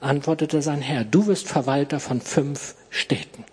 antwortete 0.00 0.60
sein 0.60 0.82
Herr, 0.82 1.04
du 1.04 1.26
wirst 1.28 1.46
Verwalter 1.46 2.00
von 2.00 2.20
fünf 2.20 2.74
Städten. 2.90 3.44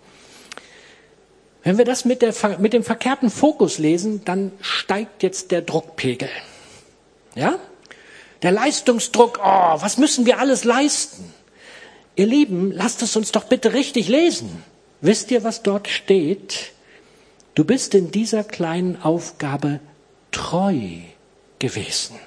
Wenn 1.62 1.78
wir 1.78 1.84
das 1.84 2.04
mit, 2.04 2.20
der, 2.22 2.34
mit 2.58 2.72
dem 2.72 2.82
verkehrten 2.82 3.30
Fokus 3.30 3.78
lesen, 3.78 4.24
dann 4.24 4.50
steigt 4.60 5.22
jetzt 5.22 5.52
der 5.52 5.62
Druckpegel. 5.62 6.30
Ja? 7.34 7.58
Der 8.42 8.52
Leistungsdruck, 8.52 9.38
oh, 9.42 9.76
was 9.80 9.98
müssen 9.98 10.26
wir 10.26 10.38
alles 10.38 10.64
leisten? 10.64 11.32
Ihr 12.16 12.26
Lieben, 12.26 12.72
lasst 12.72 13.02
es 13.02 13.16
uns 13.16 13.32
doch 13.32 13.44
bitte 13.44 13.72
richtig 13.72 14.08
lesen. 14.08 14.64
Wisst 15.00 15.30
ihr, 15.30 15.44
was 15.44 15.62
dort 15.62 15.88
steht? 15.88 16.72
Du 17.54 17.64
bist 17.64 17.94
in 17.94 18.10
dieser 18.10 18.44
kleinen 18.44 19.00
Aufgabe 19.02 19.80
treu 20.30 20.78
gewesen. 21.58 22.18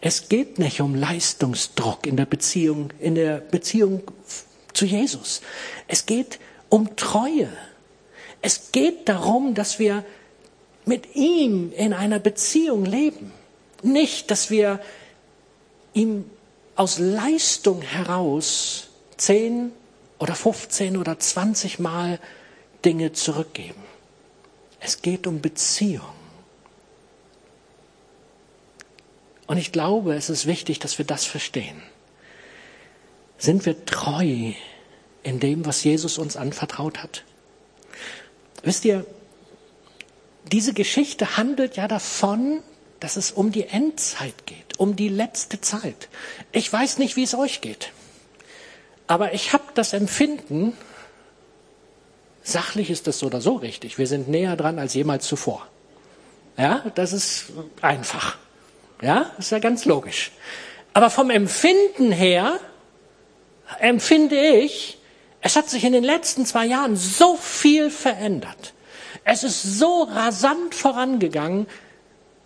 Es 0.00 0.28
geht 0.28 0.58
nicht 0.58 0.80
um 0.80 0.94
Leistungsdruck 0.94 2.06
in 2.06 2.16
der 2.16 2.26
Beziehung, 2.26 2.92
in 2.98 3.14
der 3.14 3.38
Beziehung 3.38 4.02
zu 4.72 4.84
Jesus. 4.84 5.40
Es 5.88 6.04
geht 6.04 6.38
um 6.68 6.94
Treue. 6.96 7.48
Es 8.42 8.70
geht 8.72 9.08
darum, 9.08 9.54
dass 9.54 9.78
wir 9.78 10.04
mit 10.84 11.14
ihm 11.16 11.72
in 11.72 11.94
einer 11.94 12.18
Beziehung 12.18 12.84
leben. 12.84 13.32
Nicht, 13.84 14.30
dass 14.30 14.50
wir 14.50 14.80
ihm 15.92 16.24
aus 16.74 16.98
Leistung 16.98 17.82
heraus 17.82 18.88
zehn 19.16 19.72
oder 20.18 20.34
15 20.34 20.96
oder 20.96 21.18
20 21.18 21.78
Mal 21.78 22.18
Dinge 22.84 23.12
zurückgeben. 23.12 23.82
Es 24.80 25.02
geht 25.02 25.26
um 25.26 25.40
Beziehung. 25.40 26.14
Und 29.46 29.58
ich 29.58 29.70
glaube, 29.70 30.14
es 30.14 30.30
ist 30.30 30.46
wichtig, 30.46 30.78
dass 30.78 30.96
wir 30.96 31.04
das 31.04 31.26
verstehen. 31.26 31.82
Sind 33.36 33.66
wir 33.66 33.84
treu 33.84 34.52
in 35.22 35.40
dem, 35.40 35.66
was 35.66 35.84
Jesus 35.84 36.16
uns 36.16 36.36
anvertraut 36.36 37.02
hat? 37.02 37.24
Wisst 38.62 38.86
ihr, 38.86 39.04
diese 40.50 40.72
Geschichte 40.72 41.36
handelt 41.36 41.76
ja 41.76 41.88
davon, 41.88 42.62
dass 43.04 43.18
es 43.18 43.32
um 43.32 43.52
die 43.52 43.66
Endzeit 43.66 44.46
geht, 44.46 44.78
um 44.78 44.96
die 44.96 45.10
letzte 45.10 45.60
Zeit. 45.60 46.08
Ich 46.52 46.72
weiß 46.72 46.96
nicht, 46.96 47.16
wie 47.16 47.24
es 47.24 47.34
euch 47.34 47.60
geht, 47.60 47.92
aber 49.06 49.34
ich 49.34 49.52
habe 49.52 49.64
das 49.74 49.92
Empfinden, 49.92 50.72
sachlich 52.42 52.88
ist 52.88 53.06
das 53.06 53.18
so 53.18 53.26
oder 53.26 53.42
so 53.42 53.56
richtig, 53.56 53.98
wir 53.98 54.06
sind 54.06 54.28
näher 54.28 54.56
dran 54.56 54.78
als 54.78 54.94
jemals 54.94 55.26
zuvor. 55.26 55.66
Ja, 56.56 56.82
das 56.94 57.12
ist 57.12 57.52
einfach. 57.82 58.38
Ja, 59.02 59.32
ist 59.38 59.52
ja 59.52 59.58
ganz 59.58 59.84
logisch. 59.84 60.32
Aber 60.94 61.10
vom 61.10 61.28
Empfinden 61.28 62.10
her 62.10 62.58
empfinde 63.80 64.40
ich, 64.40 64.96
es 65.42 65.56
hat 65.56 65.68
sich 65.68 65.84
in 65.84 65.92
den 65.92 66.04
letzten 66.04 66.46
zwei 66.46 66.64
Jahren 66.64 66.96
so 66.96 67.36
viel 67.36 67.90
verändert. 67.90 68.72
Es 69.24 69.44
ist 69.44 69.62
so 69.62 70.04
rasant 70.04 70.74
vorangegangen, 70.74 71.66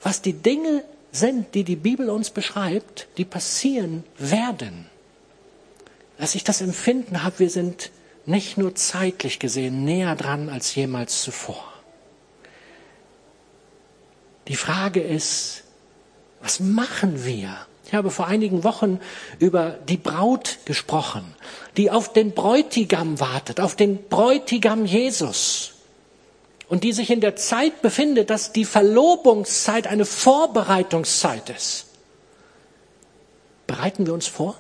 was 0.03 0.23
die 0.23 0.35
Dinge 0.35 0.85
sind, 1.13 1.55
die 1.55 1.65
die 1.65 1.77
Bibel 1.77 2.11
uns 2.11 2.31
beschreibt, 2.31 3.09
die 3.17 3.25
passieren 3.25 4.05
werden. 4.19 4.87
Dass 6.19 6.35
ich 6.35 6.45
das 6.45 6.61
Empfinden 6.61 7.23
habe, 7.23 7.39
wir 7.39 7.51
sind 7.51 7.91
nicht 8.27 8.59
nur 8.59 8.75
zeitlich 8.75 9.39
gesehen 9.39 9.85
näher 9.85 10.15
dran 10.15 10.49
als 10.49 10.75
jemals 10.75 11.23
zuvor. 11.23 11.65
Die 14.49 14.57
Frage 14.57 15.01
ist, 15.01 15.65
was 16.41 16.61
machen 16.61 17.25
wir? 17.25 17.57
Ich 17.87 17.95
habe 17.95 18.11
vor 18.11 18.27
einigen 18.27 18.65
Wochen 18.65 19.01
über 19.39 19.71
die 19.89 19.97
Braut 19.97 20.59
gesprochen, 20.67 21.35
die 21.79 21.91
auf 21.91 22.13
den 22.13 22.33
Bräutigam 22.33 23.19
wartet, 23.19 23.61
auf 23.61 23.77
den 23.77 24.09
Bräutigam 24.09 24.85
Jesus 24.85 25.78
und 26.69 26.85
die 26.85 26.93
sich 26.93 27.11
in 27.11 27.21
der 27.21 27.37
Zeit 27.37 27.83
befindet, 27.83 28.31
dass 28.31 28.53
die 28.53 28.65
Verlobungszeit 28.65 29.87
eine 29.87 30.05
Vorbereitungszeit 30.05 31.51
ist. 31.51 31.87
Bereiten 33.67 34.07
wir 34.07 34.15
uns 34.15 34.27
vor? 34.27 34.59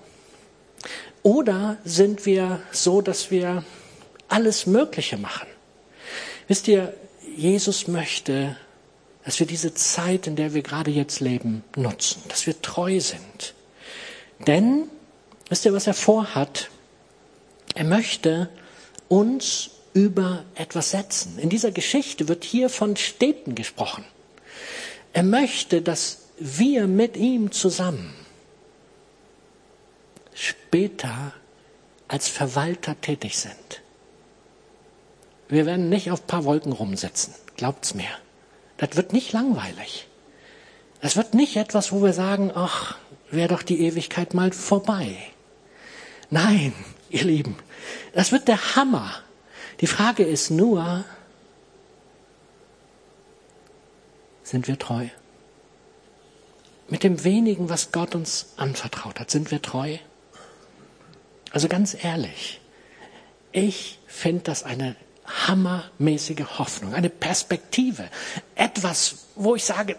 Oder 1.22 1.76
sind 1.84 2.26
wir 2.26 2.60
so, 2.72 3.02
dass 3.02 3.30
wir 3.30 3.64
alles 4.28 4.66
Mögliche 4.66 5.18
machen? 5.18 5.48
Wisst 6.46 6.68
ihr, 6.68 6.94
Jesus 7.36 7.88
möchte, 7.88 8.56
dass 9.24 9.38
wir 9.38 9.46
diese 9.46 9.74
Zeit, 9.74 10.26
in 10.26 10.36
der 10.36 10.54
wir 10.54 10.62
gerade 10.62 10.90
jetzt 10.90 11.20
leben, 11.20 11.62
nutzen, 11.76 12.22
dass 12.28 12.46
wir 12.46 12.60
treu 12.62 13.00
sind. 13.00 13.54
Denn, 14.46 14.88
wisst 15.48 15.64
ihr, 15.66 15.74
was 15.74 15.86
er 15.86 15.94
vorhat? 15.94 16.70
Er 17.74 17.84
möchte 17.84 18.48
uns 19.08 19.70
über 19.98 20.44
etwas 20.54 20.92
setzen. 20.92 21.38
In 21.40 21.48
dieser 21.48 21.72
Geschichte 21.72 22.28
wird 22.28 22.44
hier 22.44 22.68
von 22.70 22.96
Städten 22.96 23.56
gesprochen. 23.56 24.04
Er 25.12 25.24
möchte, 25.24 25.82
dass 25.82 26.18
wir 26.38 26.86
mit 26.86 27.16
ihm 27.16 27.50
zusammen 27.50 28.14
später 30.34 31.32
als 32.06 32.28
Verwalter 32.28 33.00
tätig 33.00 33.38
sind. 33.38 33.82
Wir 35.48 35.66
werden 35.66 35.88
nicht 35.88 36.12
auf 36.12 36.28
paar 36.28 36.44
Wolken 36.44 36.72
rumsitzen, 36.72 37.34
glaubt's 37.56 37.94
mir. 37.94 38.10
Das 38.76 38.94
wird 38.94 39.12
nicht 39.12 39.32
langweilig. 39.32 40.06
Das 41.00 41.16
wird 41.16 41.34
nicht 41.34 41.56
etwas, 41.56 41.90
wo 41.90 42.04
wir 42.04 42.12
sagen, 42.12 42.52
ach, 42.54 42.96
wäre 43.32 43.48
doch 43.48 43.62
die 43.62 43.80
Ewigkeit 43.80 44.32
mal 44.32 44.52
vorbei. 44.52 45.16
Nein, 46.30 46.72
ihr 47.10 47.24
Lieben, 47.24 47.56
das 48.14 48.30
wird 48.30 48.46
der 48.46 48.76
Hammer. 48.76 49.24
Die 49.80 49.86
Frage 49.86 50.24
ist 50.24 50.50
nur, 50.50 51.04
sind 54.42 54.66
wir 54.66 54.78
treu? 54.78 55.08
Mit 56.88 57.04
dem 57.04 57.22
wenigen, 57.22 57.68
was 57.68 57.92
Gott 57.92 58.14
uns 58.14 58.54
anvertraut 58.56 59.20
hat, 59.20 59.30
sind 59.30 59.50
wir 59.50 59.60
treu? 59.62 59.98
Also 61.50 61.68
ganz 61.68 61.96
ehrlich, 62.02 62.60
ich 63.52 63.98
finde 64.06 64.44
das 64.44 64.62
eine 64.62 64.96
hammermäßige 65.26 66.58
Hoffnung, 66.58 66.94
eine 66.94 67.10
Perspektive, 67.10 68.08
etwas, 68.54 69.26
wo 69.34 69.54
ich 69.54 69.64
sage, 69.64 69.96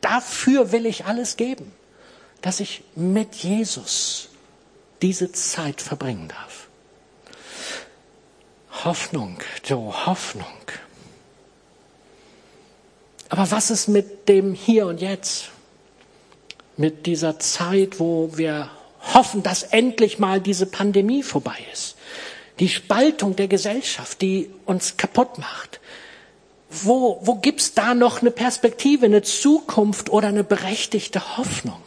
dafür 0.00 0.72
will 0.72 0.86
ich 0.86 1.06
alles 1.06 1.36
geben, 1.36 1.72
dass 2.40 2.60
ich 2.60 2.82
mit 2.96 3.36
Jesus 3.36 4.28
diese 5.00 5.32
Zeit 5.32 5.80
verbringen 5.80 6.28
darf. 6.28 6.61
Hoffnung, 8.84 9.38
Joe, 9.64 10.06
Hoffnung. 10.06 10.46
Aber 13.28 13.50
was 13.50 13.70
ist 13.70 13.88
mit 13.88 14.28
dem 14.28 14.54
Hier 14.54 14.86
und 14.86 15.00
Jetzt? 15.00 15.50
Mit 16.76 17.06
dieser 17.06 17.38
Zeit, 17.38 18.00
wo 18.00 18.36
wir 18.36 18.70
hoffen, 19.14 19.42
dass 19.42 19.62
endlich 19.62 20.18
mal 20.18 20.40
diese 20.40 20.66
Pandemie 20.66 21.22
vorbei 21.22 21.58
ist. 21.72 21.96
Die 22.58 22.68
Spaltung 22.68 23.36
der 23.36 23.48
Gesellschaft, 23.48 24.20
die 24.20 24.50
uns 24.66 24.96
kaputt 24.96 25.38
macht. 25.38 25.80
Wo, 26.70 27.20
wo 27.22 27.36
gibt's 27.36 27.74
da 27.74 27.94
noch 27.94 28.20
eine 28.20 28.30
Perspektive, 28.30 29.06
eine 29.06 29.22
Zukunft 29.22 30.10
oder 30.10 30.28
eine 30.28 30.44
berechtigte 30.44 31.36
Hoffnung? 31.36 31.82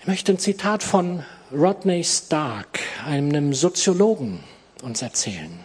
Ich 0.00 0.06
möchte 0.06 0.32
ein 0.32 0.38
Zitat 0.38 0.82
von 0.82 1.24
Rodney 1.52 2.02
Stark, 2.02 2.80
einem 3.04 3.52
Soziologen, 3.52 4.40
uns 4.82 5.02
erzählen. 5.02 5.60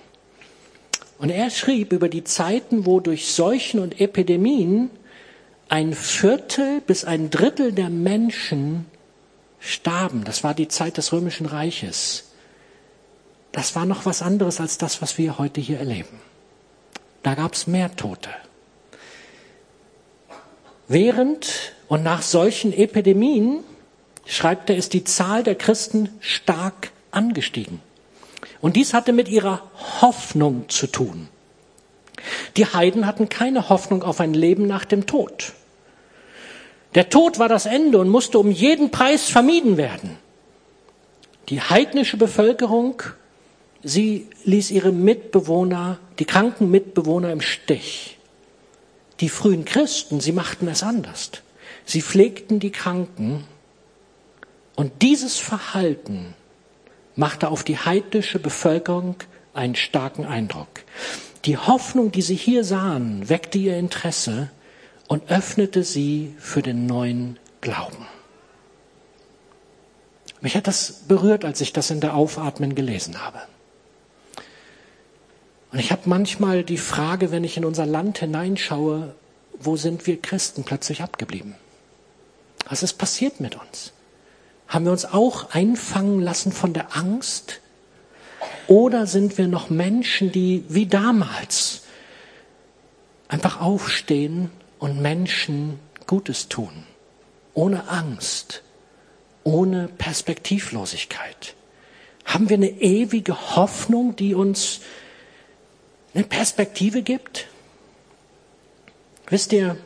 Und 1.17 1.29
er 1.29 1.49
schrieb 1.49 1.93
über 1.93 2.09
die 2.09 2.25
Zeiten, 2.25 2.85
wo 2.85 2.99
durch 2.99 3.31
Seuchen 3.31 3.79
und 3.79 4.01
Epidemien 4.01 4.89
ein 5.69 5.93
Viertel 5.93 6.81
bis 6.81 7.05
ein 7.05 7.29
Drittel 7.29 7.71
der 7.71 7.89
Menschen 7.89 8.85
starben. 9.59 10.25
Das 10.25 10.43
war 10.43 10.53
die 10.53 10.67
Zeit 10.67 10.97
des 10.97 11.13
Römischen 11.13 11.45
Reiches. 11.45 12.31
Das 13.53 13.75
war 13.75 13.85
noch 13.85 14.05
was 14.05 14.21
anderes 14.21 14.59
als 14.59 14.77
das, 14.77 15.01
was 15.01 15.17
wir 15.17 15.37
heute 15.37 15.61
hier 15.61 15.79
erleben. 15.79 16.19
Da 17.23 17.33
gab 17.33 17.53
es 17.53 17.65
mehr 17.65 17.95
Tote. 17.95 18.29
Während 20.89 21.73
und 21.87 22.03
nach 22.03 22.21
solchen 22.21 22.73
Epidemien 22.73 23.63
schreibt 24.27 24.69
er, 24.69 24.77
ist 24.77 24.93
die 24.93 25.03
Zahl 25.03 25.43
der 25.43 25.55
Christen 25.55 26.09
stark 26.19 26.91
angestiegen. 27.11 27.81
Und 28.61 28.75
dies 28.75 28.93
hatte 28.93 29.13
mit 29.13 29.29
ihrer 29.29 29.61
Hoffnung 30.01 30.69
zu 30.69 30.87
tun. 30.87 31.29
Die 32.57 32.65
Heiden 32.65 33.05
hatten 33.05 33.29
keine 33.29 33.69
Hoffnung 33.69 34.03
auf 34.03 34.19
ein 34.19 34.33
Leben 34.33 34.67
nach 34.67 34.85
dem 34.85 35.05
Tod. 35.05 35.53
Der 36.95 37.09
Tod 37.09 37.39
war 37.39 37.49
das 37.49 37.65
Ende 37.65 37.99
und 37.99 38.09
musste 38.09 38.39
um 38.39 38.51
jeden 38.51 38.91
Preis 38.91 39.29
vermieden 39.29 39.77
werden. 39.77 40.17
Die 41.49 41.61
heidnische 41.61 42.17
Bevölkerung, 42.17 43.03
sie 43.83 44.27
ließ 44.43 44.71
ihre 44.71 44.91
Mitbewohner, 44.91 45.99
die 46.19 46.25
kranken 46.25 46.71
Mitbewohner 46.71 47.31
im 47.31 47.41
Stich. 47.41 48.17
Die 49.19 49.29
frühen 49.29 49.65
Christen, 49.65 50.19
sie 50.19 50.31
machten 50.31 50.67
es 50.67 50.83
anders. 50.83 51.31
Sie 51.85 52.01
pflegten 52.01 52.59
die 52.59 52.71
Kranken 52.71 53.45
und 54.77 55.01
dieses 55.01 55.37
Verhalten 55.37 56.35
machte 57.15 57.49
auf 57.49 57.63
die 57.63 57.79
heidnische 57.79 58.37
Bevölkerung 58.37 59.15
einen 59.55 59.75
starken 59.75 60.23
Eindruck. 60.23 60.67
Die 61.45 61.57
Hoffnung, 61.57 62.11
die 62.11 62.21
sie 62.21 62.35
hier 62.35 62.63
sahen, 62.63 63.27
weckte 63.27 63.57
ihr 63.57 63.75
Interesse 63.75 64.51
und 65.07 65.31
öffnete 65.31 65.83
sie 65.83 66.35
für 66.37 66.61
den 66.61 66.85
neuen 66.85 67.39
Glauben. 67.59 68.05
Mich 70.41 70.55
hat 70.55 70.67
das 70.67 71.01
berührt, 71.07 71.43
als 71.43 71.59
ich 71.59 71.73
das 71.73 71.89
in 71.89 71.99
der 71.99 72.13
Aufatmen 72.13 72.75
gelesen 72.75 73.19
habe. 73.19 73.41
Und 75.71 75.79
ich 75.79 75.91
habe 75.91 76.03
manchmal 76.05 76.63
die 76.63 76.77
Frage, 76.77 77.31
wenn 77.31 77.43
ich 77.43 77.57
in 77.57 77.65
unser 77.65 77.87
Land 77.87 78.19
hineinschaue, 78.19 79.15
wo 79.57 79.75
sind 79.75 80.05
wir 80.05 80.21
Christen 80.21 80.63
plötzlich 80.63 81.01
abgeblieben? 81.01 81.55
Was 82.69 82.83
ist 82.83 82.93
passiert 82.93 83.39
mit 83.39 83.55
uns? 83.55 83.91
Haben 84.67 84.85
wir 84.85 84.91
uns 84.91 85.05
auch 85.05 85.51
einfangen 85.51 86.21
lassen 86.21 86.51
von 86.51 86.73
der 86.73 86.95
Angst? 86.95 87.61
Oder 88.67 89.07
sind 89.07 89.37
wir 89.37 89.47
noch 89.47 89.69
Menschen, 89.69 90.31
die 90.31 90.65
wie 90.67 90.85
damals 90.85 91.83
einfach 93.29 93.61
aufstehen 93.61 94.51
und 94.79 95.01
Menschen 95.01 95.79
Gutes 96.05 96.49
tun? 96.49 96.83
Ohne 97.53 97.87
Angst, 97.87 98.61
ohne 99.43 99.87
Perspektivlosigkeit. 99.87 101.55
Haben 102.25 102.49
wir 102.49 102.57
eine 102.57 102.69
ewige 102.69 103.55
Hoffnung, 103.55 104.17
die 104.17 104.35
uns 104.35 104.81
eine 106.13 106.25
Perspektive 106.25 107.03
gibt? 107.03 107.47
Wisst 109.29 109.53
ihr, 109.53 109.77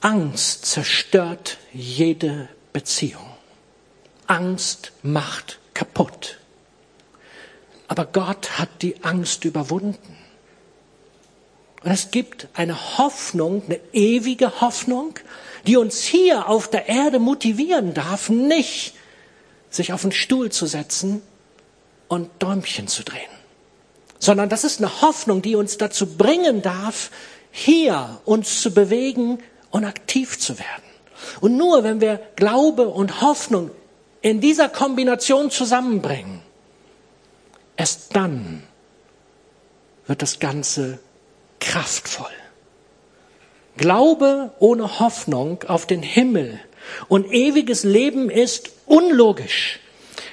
Angst 0.00 0.66
zerstört 0.66 1.56
jede 1.72 2.48
Beziehung. 2.72 3.26
Angst 4.26 4.92
macht 5.02 5.58
kaputt. 5.74 6.38
Aber 7.88 8.06
Gott 8.06 8.58
hat 8.58 8.70
die 8.80 9.04
Angst 9.04 9.44
überwunden. 9.44 10.16
Und 11.82 11.90
es 11.90 12.10
gibt 12.10 12.48
eine 12.54 12.98
Hoffnung, 12.98 13.62
eine 13.66 13.80
ewige 13.92 14.60
Hoffnung, 14.60 15.14
die 15.66 15.76
uns 15.76 16.02
hier 16.02 16.48
auf 16.48 16.70
der 16.70 16.88
Erde 16.88 17.18
motivieren 17.18 17.92
darf, 17.92 18.28
nicht 18.28 18.94
sich 19.68 19.92
auf 19.92 20.02
den 20.02 20.12
Stuhl 20.12 20.50
zu 20.50 20.66
setzen 20.66 21.22
und 22.08 22.30
Däumchen 22.38 22.88
zu 22.88 23.02
drehen, 23.02 23.30
sondern 24.18 24.48
das 24.48 24.64
ist 24.64 24.80
eine 24.80 25.02
Hoffnung, 25.02 25.42
die 25.42 25.56
uns 25.56 25.78
dazu 25.78 26.06
bringen 26.06 26.62
darf, 26.62 27.10
hier 27.50 28.20
uns 28.24 28.62
zu 28.62 28.72
bewegen 28.72 29.42
und 29.70 29.84
aktiv 29.84 30.38
zu 30.38 30.58
werden. 30.58 30.91
Und 31.40 31.56
nur 31.56 31.84
wenn 31.84 32.00
wir 32.00 32.20
Glaube 32.36 32.88
und 32.88 33.20
Hoffnung 33.20 33.70
in 34.20 34.40
dieser 34.40 34.68
Kombination 34.68 35.50
zusammenbringen, 35.50 36.40
erst 37.76 38.14
dann 38.14 38.62
wird 40.06 40.22
das 40.22 40.38
Ganze 40.38 40.98
kraftvoll. 41.60 42.26
Glaube 43.76 44.50
ohne 44.58 45.00
Hoffnung 45.00 45.62
auf 45.66 45.86
den 45.86 46.02
Himmel 46.02 46.60
und 47.08 47.32
ewiges 47.32 47.84
Leben 47.84 48.30
ist 48.30 48.70
unlogisch. 48.86 49.80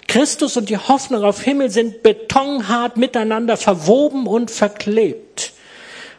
Christus 0.08 0.58
und 0.58 0.70
die 0.70 0.78
Hoffnung 0.78 1.24
auf 1.24 1.42
Himmel 1.42 1.70
sind 1.70 2.02
betonhart 2.02 2.98
miteinander 2.98 3.58
verwoben 3.58 4.26
und 4.26 4.50
verklebt. 4.50 5.54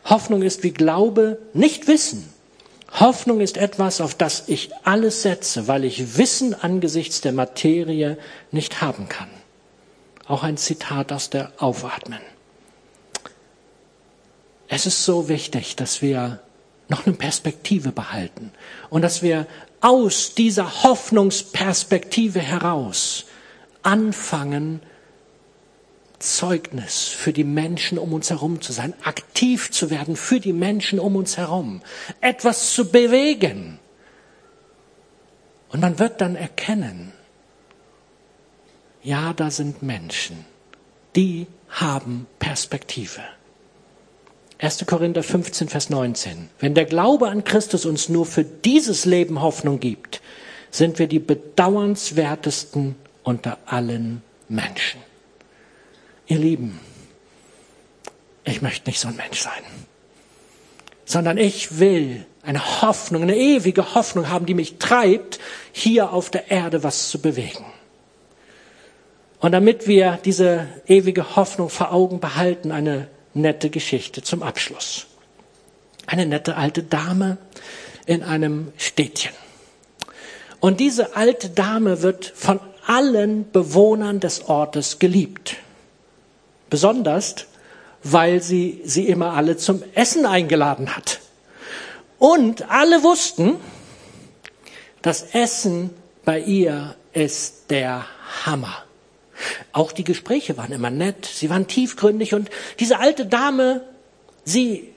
Hoffnung 0.05 0.43
ist 0.43 0.63
wie 0.63 0.71
Glaube 0.71 1.39
nicht 1.53 1.89
Wissen. 1.89 2.33
Hoffnung 2.93 3.41
ist 3.41 3.57
etwas, 3.57 4.01
auf 4.01 4.15
das 4.15 4.45
ich 4.49 4.71
alles 4.85 5.23
setze, 5.23 5.69
weil 5.69 5.85
ich 5.85 6.19
Wissen 6.19 6.55
angesichts 6.55 7.21
der 7.21 7.33
Materie 7.33 8.19
nicht 8.51 8.81
haben 8.81 9.09
kann. 9.09 9.29
Auch 10.27 10.43
ein 10.43 10.57
Zitat 10.57 11.13
aus 11.13 11.31
der 11.31 11.53
Aufatmen. 11.59 12.21
Es 14.69 14.87
ist 14.87 15.05
so 15.05 15.29
wichtig, 15.29 15.77
dass 15.77 16.03
wir 16.03 16.41
noch 16.89 17.07
eine 17.07 17.17
Perspektive 17.17 17.93
behalten 17.93 18.53
und 18.89 19.03
dass 19.03 19.23
wir 19.23 19.47
aus 19.81 20.35
dieser 20.35 20.83
Hoffnungsperspektive 20.83 22.41
heraus 22.41 23.25
anfangen, 23.83 24.81
Zeugnis 26.21 27.09
für 27.09 27.33
die 27.33 27.45
Menschen 27.45 27.99
um 27.99 28.13
uns 28.13 28.31
herum 28.31 28.61
zu 28.61 28.73
sein, 28.73 28.95
aktiv 29.03 29.71
zu 29.71 29.91
werden 29.91 30.17
für 30.17 30.39
die 30.39 30.53
Menschen 30.53 31.01
um 31.01 31.17
uns 31.17 31.37
herum, 31.37 31.83
etwas 32.21 32.73
zu 32.73 32.91
bewegen. 32.91 33.79
Und 35.71 35.81
man 35.81 35.99
wird 35.99 36.21
dann 36.21 36.37
erkennen, 36.37 37.13
ja, 39.03 39.33
da 39.33 39.51
sind 39.51 39.83
Menschen, 39.83 40.45
die 41.17 41.47
haben 41.69 42.27
Perspektive. 42.39 43.23
1. 44.59 44.85
Korinther 44.87 45.23
15, 45.23 45.69
Vers 45.69 45.89
19. 45.89 46.51
Wenn 46.59 46.75
der 46.75 46.85
Glaube 46.85 47.29
an 47.29 47.45
Christus 47.45 47.87
uns 47.87 48.11
nur 48.11 48.27
für 48.27 48.45
dieses 48.45 49.07
Leben 49.07 49.41
Hoffnung 49.41 49.81
gibt, 49.81 50.21
sind 50.71 50.99
wir 50.99 51.07
die 51.07 51.19
bedauernswertesten 51.19 52.95
unter 53.23 53.57
allen 53.65 54.23
Menschen. 54.49 55.01
Ihr 56.31 56.39
Lieben, 56.39 56.79
ich 58.45 58.63
möchte 58.63 58.89
nicht 58.89 59.01
so 59.01 59.09
ein 59.09 59.17
Mensch 59.17 59.41
sein, 59.41 59.65
sondern 61.05 61.39
ich 61.39 61.81
will 61.81 62.25
eine 62.45 62.83
Hoffnung, 62.83 63.23
eine 63.23 63.37
ewige 63.37 63.97
Hoffnung 63.97 64.29
haben, 64.29 64.47
die 64.47 64.55
mich 64.55 64.79
treibt, 64.79 65.41
hier 65.73 66.13
auf 66.13 66.31
der 66.31 66.49
Erde 66.49 66.85
was 66.85 67.09
zu 67.09 67.21
bewegen. 67.21 67.65
Und 69.41 69.51
damit 69.51 69.89
wir 69.89 70.21
diese 70.25 70.69
ewige 70.87 71.35
Hoffnung 71.35 71.69
vor 71.69 71.93
Augen 71.93 72.21
behalten, 72.21 72.71
eine 72.71 73.09
nette 73.35 73.69
Geschichte 73.69 74.23
zum 74.23 74.45
Abschluss. 74.45 75.09
Eine 76.07 76.27
nette 76.27 76.57
alte 76.57 76.85
Dame 76.85 77.39
in 78.07 78.23
einem 78.23 78.73
Städtchen. 78.77 79.33
Und 80.61 80.79
diese 80.79 81.17
alte 81.17 81.51
Dame 81.51 82.03
wird 82.03 82.25
von 82.25 82.61
allen 82.87 83.51
Bewohnern 83.51 84.21
des 84.21 84.49
Ortes 84.49 85.01
geliebt. 85.01 85.57
Besonders, 86.71 87.47
weil 88.03 88.43
sie 88.43 88.81
sie 88.85 89.07
immer 89.07 89.35
alle 89.35 89.57
zum 89.57 89.83
Essen 89.95 90.25
eingeladen 90.25 90.97
hat. 90.97 91.21
Und 92.19 92.71
alle 92.71 93.03
wussten, 93.03 93.57
das 95.03 95.35
Essen 95.35 95.91
bei 96.25 96.41
ihr 96.41 96.95
ist 97.13 97.71
der 97.71 98.07
Hammer. 98.45 98.85
Auch 99.73 99.93
die 99.93 100.05
Gespräche 100.05 100.57
waren 100.57 100.73
immer 100.73 100.91
nett, 100.91 101.25
sie 101.27 101.49
waren 101.49 101.67
tiefgründig 101.67 102.35
und 102.35 102.51
diese 102.79 102.99
alte 102.99 103.27
Dame, 103.27 103.83
sie 104.45 104.93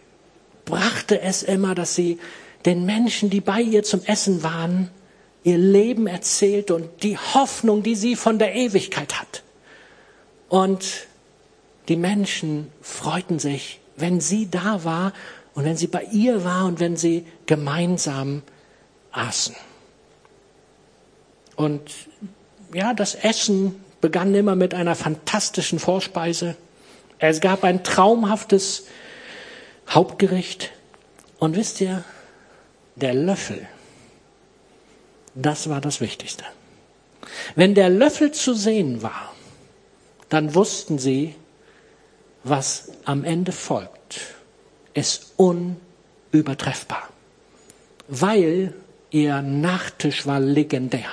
brachte 0.66 1.22
es 1.22 1.44
immer, 1.44 1.76
dass 1.76 1.96
sie 1.96 2.20
den 2.66 2.86
Menschen, 2.86 3.30
die 3.30 3.42
bei 3.42 3.62
ihr 3.62 3.84
zum 3.84 4.04
Essen 4.06 4.44
waren, 4.44 4.90
ihr 5.44 5.58
Leben 5.58 6.08
erzählt 6.08 6.72
und 6.72 7.04
die 7.04 7.18
Hoffnung, 7.18 7.84
die 7.84 7.96
sie 7.96 8.16
von 8.16 8.40
der 8.40 8.56
Ewigkeit 8.56 9.20
hat. 9.20 9.44
Und 10.50 11.08
die 11.88 11.96
Menschen 11.96 12.72
freuten 12.82 13.40
sich, 13.40 13.80
wenn 13.96 14.22
sie 14.22 14.50
da 14.50 14.84
war 14.84 15.14
und 15.54 15.66
wenn 15.66 15.78
sie 15.78 15.88
bei 15.88 16.04
ihr 16.12 16.44
war 16.44 16.66
und 16.66 16.80
wenn 16.80 16.98
sie 16.98 17.26
gemeinsam 17.46 18.42
aßen. 19.12 19.56
Und 21.56 21.92
ja, 22.74 22.94
das 22.94 23.16
Essen 23.16 23.76
begann 24.02 24.34
immer 24.34 24.56
mit 24.56 24.74
einer 24.74 24.96
fantastischen 24.96 25.80
Vorspeise. 25.80 26.56
Es 27.20 27.40
gab 27.40 27.64
ein 27.64 27.84
traumhaftes 27.84 28.86
Hauptgericht. 29.90 30.72
Und 31.40 31.56
wisst 31.56 31.82
ihr, 31.82 32.04
der 32.96 33.14
Löffel, 33.14 33.68
das 35.36 35.70
war 35.70 35.82
das 35.82 36.02
Wichtigste. 36.02 36.44
Wenn 37.56 37.76
der 37.76 37.90
Löffel 37.90 38.32
zu 38.32 38.54
sehen 38.54 39.02
war, 39.02 39.34
dann 40.30 40.56
wussten 40.56 41.00
sie, 41.00 41.36
was 42.44 42.92
am 43.06 43.24
Ende 43.24 43.52
folgt, 43.52 44.22
ist 44.94 45.34
unübertreffbar, 45.38 47.10
weil 48.08 48.74
ihr 49.10 49.42
Nachtisch 49.42 50.26
war 50.26 50.40
legendär. 50.40 51.10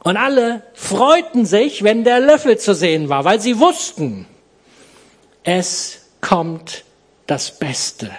Und 0.00 0.16
alle 0.16 0.62
freuten 0.74 1.44
sich, 1.44 1.82
wenn 1.82 2.04
der 2.04 2.20
Löffel 2.20 2.58
zu 2.58 2.74
sehen 2.74 3.08
war, 3.08 3.24
weil 3.24 3.40
sie 3.40 3.58
wussten, 3.58 4.26
es 5.42 6.00
kommt 6.20 6.84
das 7.26 7.58
Beste. 7.58 8.10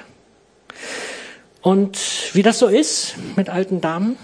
Und 1.62 1.98
wie 2.34 2.44
das 2.44 2.60
so 2.60 2.68
ist 2.68 3.16
mit 3.36 3.50
alten 3.50 3.82
Damen, 3.82 4.18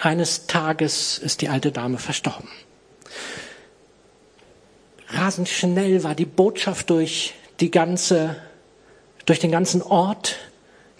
eines 0.00 0.46
Tages 0.46 1.18
ist 1.18 1.42
die 1.42 1.48
alte 1.48 1.72
Dame 1.72 1.98
verstorben. 1.98 2.48
Rasend 5.12 5.48
schnell 5.48 6.04
war 6.04 6.14
die 6.14 6.26
Botschaft 6.26 6.90
durch 6.90 7.34
die 7.60 7.70
ganze, 7.70 8.36
durch 9.26 9.40
den 9.40 9.50
ganzen 9.50 9.82
Ort 9.82 10.36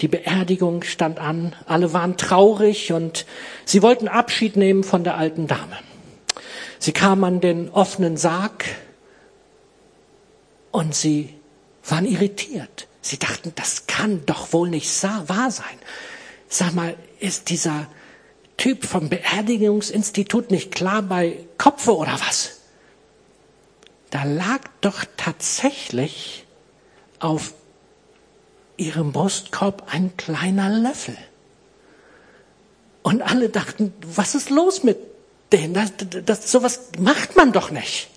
die 0.01 0.09
Beerdigung 0.09 0.83
stand 0.83 1.18
an, 1.18 1.55
alle 1.66 1.92
waren 1.92 2.16
traurig 2.16 2.92
und 2.92 3.27
sie 3.66 3.83
wollten 3.83 4.09
Abschied 4.09 4.57
nehmen 4.57 4.83
von 4.83 5.05
der 5.05 5.16
alten 5.16 5.46
Dame. 5.46 5.77
Sie 6.79 6.92
kamen 6.92 7.25
an 7.25 7.40
den 7.40 7.68
offenen 7.68 8.16
Sarg 8.16 8.64
und 10.70 10.94
sie 10.94 11.35
waren 11.85 12.07
irritiert. 12.07 12.88
Sie 13.03 13.18
dachten, 13.18 13.53
das 13.57 13.87
kann 13.87 14.25
doch 14.25 14.53
wohl 14.53 14.70
nicht 14.70 15.03
wahr 15.03 15.51
sein. 15.51 15.66
Sag 16.49 16.75
mal, 16.75 16.96
ist 17.18 17.51
dieser 17.51 17.87
Typ 18.57 18.87
vom 18.87 19.09
Beerdigungsinstitut 19.09 20.51
nicht 20.51 20.75
klar 20.75 21.03
bei 21.03 21.38
Kopfe 21.59 21.96
oder 21.96 22.18
was? 22.27 22.60
Da 24.11 24.25
lag 24.25 24.61
doch 24.81 25.05
tatsächlich 25.16 26.44
auf 27.20 27.55
ihrem 28.77 29.12
Brustkorb 29.12 29.85
ein 29.92 30.16
kleiner 30.16 30.68
Löffel. 30.68 31.16
Und 33.03 33.23
alle 33.23 33.49
dachten, 33.49 33.92
was 34.03 34.35
ist 34.35 34.51
los 34.51 34.83
mit 34.83 34.99
denen? 35.53 35.75
Das, 35.75 35.92
das, 36.27 36.51
sowas 36.51 36.90
macht 36.99 37.37
man 37.37 37.53
doch 37.53 37.70
nicht. 37.70 38.09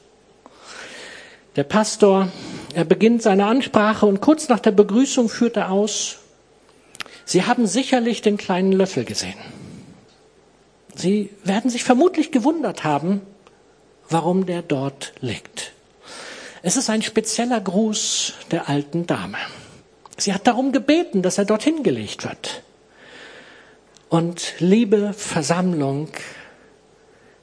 Der 1.56 1.64
Pastor, 1.64 2.30
er 2.74 2.86
beginnt 2.86 3.22
seine 3.22 3.46
Ansprache 3.46 4.06
und 4.06 4.22
kurz 4.22 4.50
nach 4.50 4.60
der 4.60 4.72
Begrüßung 4.72 5.30
führt 5.30 5.58
er 5.58 5.70
aus, 5.72 6.18
Sie 7.26 7.46
haben 7.46 7.68
sicherlich 7.68 8.22
den 8.22 8.38
kleinen 8.38 8.72
Löffel 8.72 9.06
gesehen. 9.06 9.38
Sie 10.96 11.30
werden 11.44 11.70
sich 11.70 11.84
vermutlich 11.84 12.32
gewundert 12.32 12.84
haben, 12.84 13.22
warum 14.10 14.46
der 14.46 14.62
dort 14.62 15.14
liegt. 15.22 15.73
Es 16.66 16.78
ist 16.78 16.90
ein 16.90 17.02
spezieller 17.02 17.60
Gruß 17.60 18.36
der 18.50 18.70
alten 18.70 19.06
Dame. 19.06 19.38
Sie 20.18 20.34
hat 20.34 20.48
darum 20.48 20.72
gebeten, 20.72 21.22
dass 21.22 21.38
er 21.38 21.44
dorthin 21.44 21.84
gelegt 21.84 22.24
wird. 22.24 22.64
Und 24.08 24.54
liebe 24.60 25.12
Versammlung, 25.12 26.08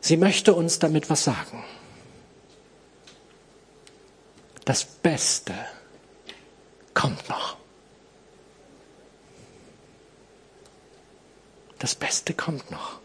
Sie 0.01 0.17
möchte 0.17 0.55
uns 0.55 0.79
damit 0.79 1.11
was 1.11 1.25
sagen. 1.25 1.63
Das 4.65 4.87
Beste 4.87 5.53
kommt 6.95 7.29
noch. 7.29 7.59
Das 11.79 11.95
Beste 11.95 12.33
kommt 12.33 12.71
noch. 12.71 13.01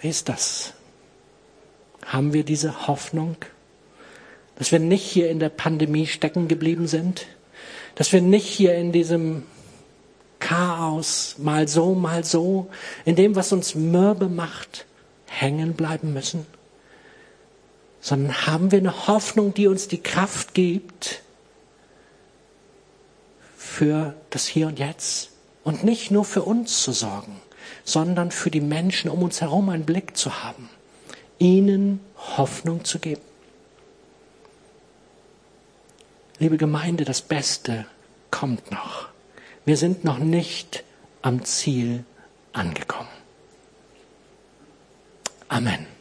Wie 0.00 0.08
ist 0.10 0.28
das? 0.28 0.74
Haben 2.06 2.32
wir 2.32 2.44
diese 2.44 2.86
Hoffnung, 2.86 3.36
dass 4.56 4.72
wir 4.72 4.78
nicht 4.78 5.02
hier 5.02 5.30
in 5.30 5.38
der 5.38 5.48
Pandemie 5.48 6.06
stecken 6.06 6.48
geblieben 6.48 6.86
sind? 6.86 7.26
Dass 7.94 8.12
wir 8.12 8.20
nicht 8.20 8.46
hier 8.46 8.74
in 8.74 8.92
diesem 8.92 9.44
Chaos, 10.38 11.36
mal 11.38 11.68
so, 11.68 11.94
mal 11.94 12.24
so, 12.24 12.68
in 13.04 13.16
dem, 13.16 13.34
was 13.36 13.52
uns 13.52 13.74
mürbe 13.74 14.28
macht, 14.28 14.86
hängen 15.26 15.74
bleiben 15.74 16.12
müssen? 16.12 16.46
Sondern 18.00 18.46
haben 18.46 18.70
wir 18.70 18.78
eine 18.78 19.06
Hoffnung, 19.06 19.54
die 19.54 19.66
uns 19.66 19.88
die 19.88 20.02
Kraft 20.02 20.54
gibt 20.54 21.22
für 23.56 24.14
das 24.30 24.46
Hier 24.46 24.66
und 24.66 24.78
Jetzt 24.78 25.30
und 25.64 25.82
nicht 25.82 26.10
nur 26.10 26.24
für 26.24 26.42
uns 26.42 26.82
zu 26.82 26.92
sorgen, 26.92 27.40
sondern 27.84 28.30
für 28.30 28.50
die 28.50 28.60
Menschen 28.60 29.10
um 29.10 29.22
uns 29.22 29.40
herum 29.40 29.70
einen 29.70 29.86
Blick 29.86 30.16
zu 30.16 30.44
haben, 30.44 30.68
ihnen 31.38 32.00
Hoffnung 32.36 32.84
zu 32.84 32.98
geben. 32.98 33.22
Liebe 36.38 36.56
Gemeinde, 36.56 37.04
das 37.04 37.22
Beste 37.22 37.86
kommt 38.30 38.72
noch. 38.72 39.08
Wir 39.64 39.76
sind 39.76 40.04
noch 40.04 40.18
nicht 40.18 40.82
am 41.22 41.44
Ziel 41.44 42.04
angekommen. 42.52 43.08
Amen. 45.48 45.93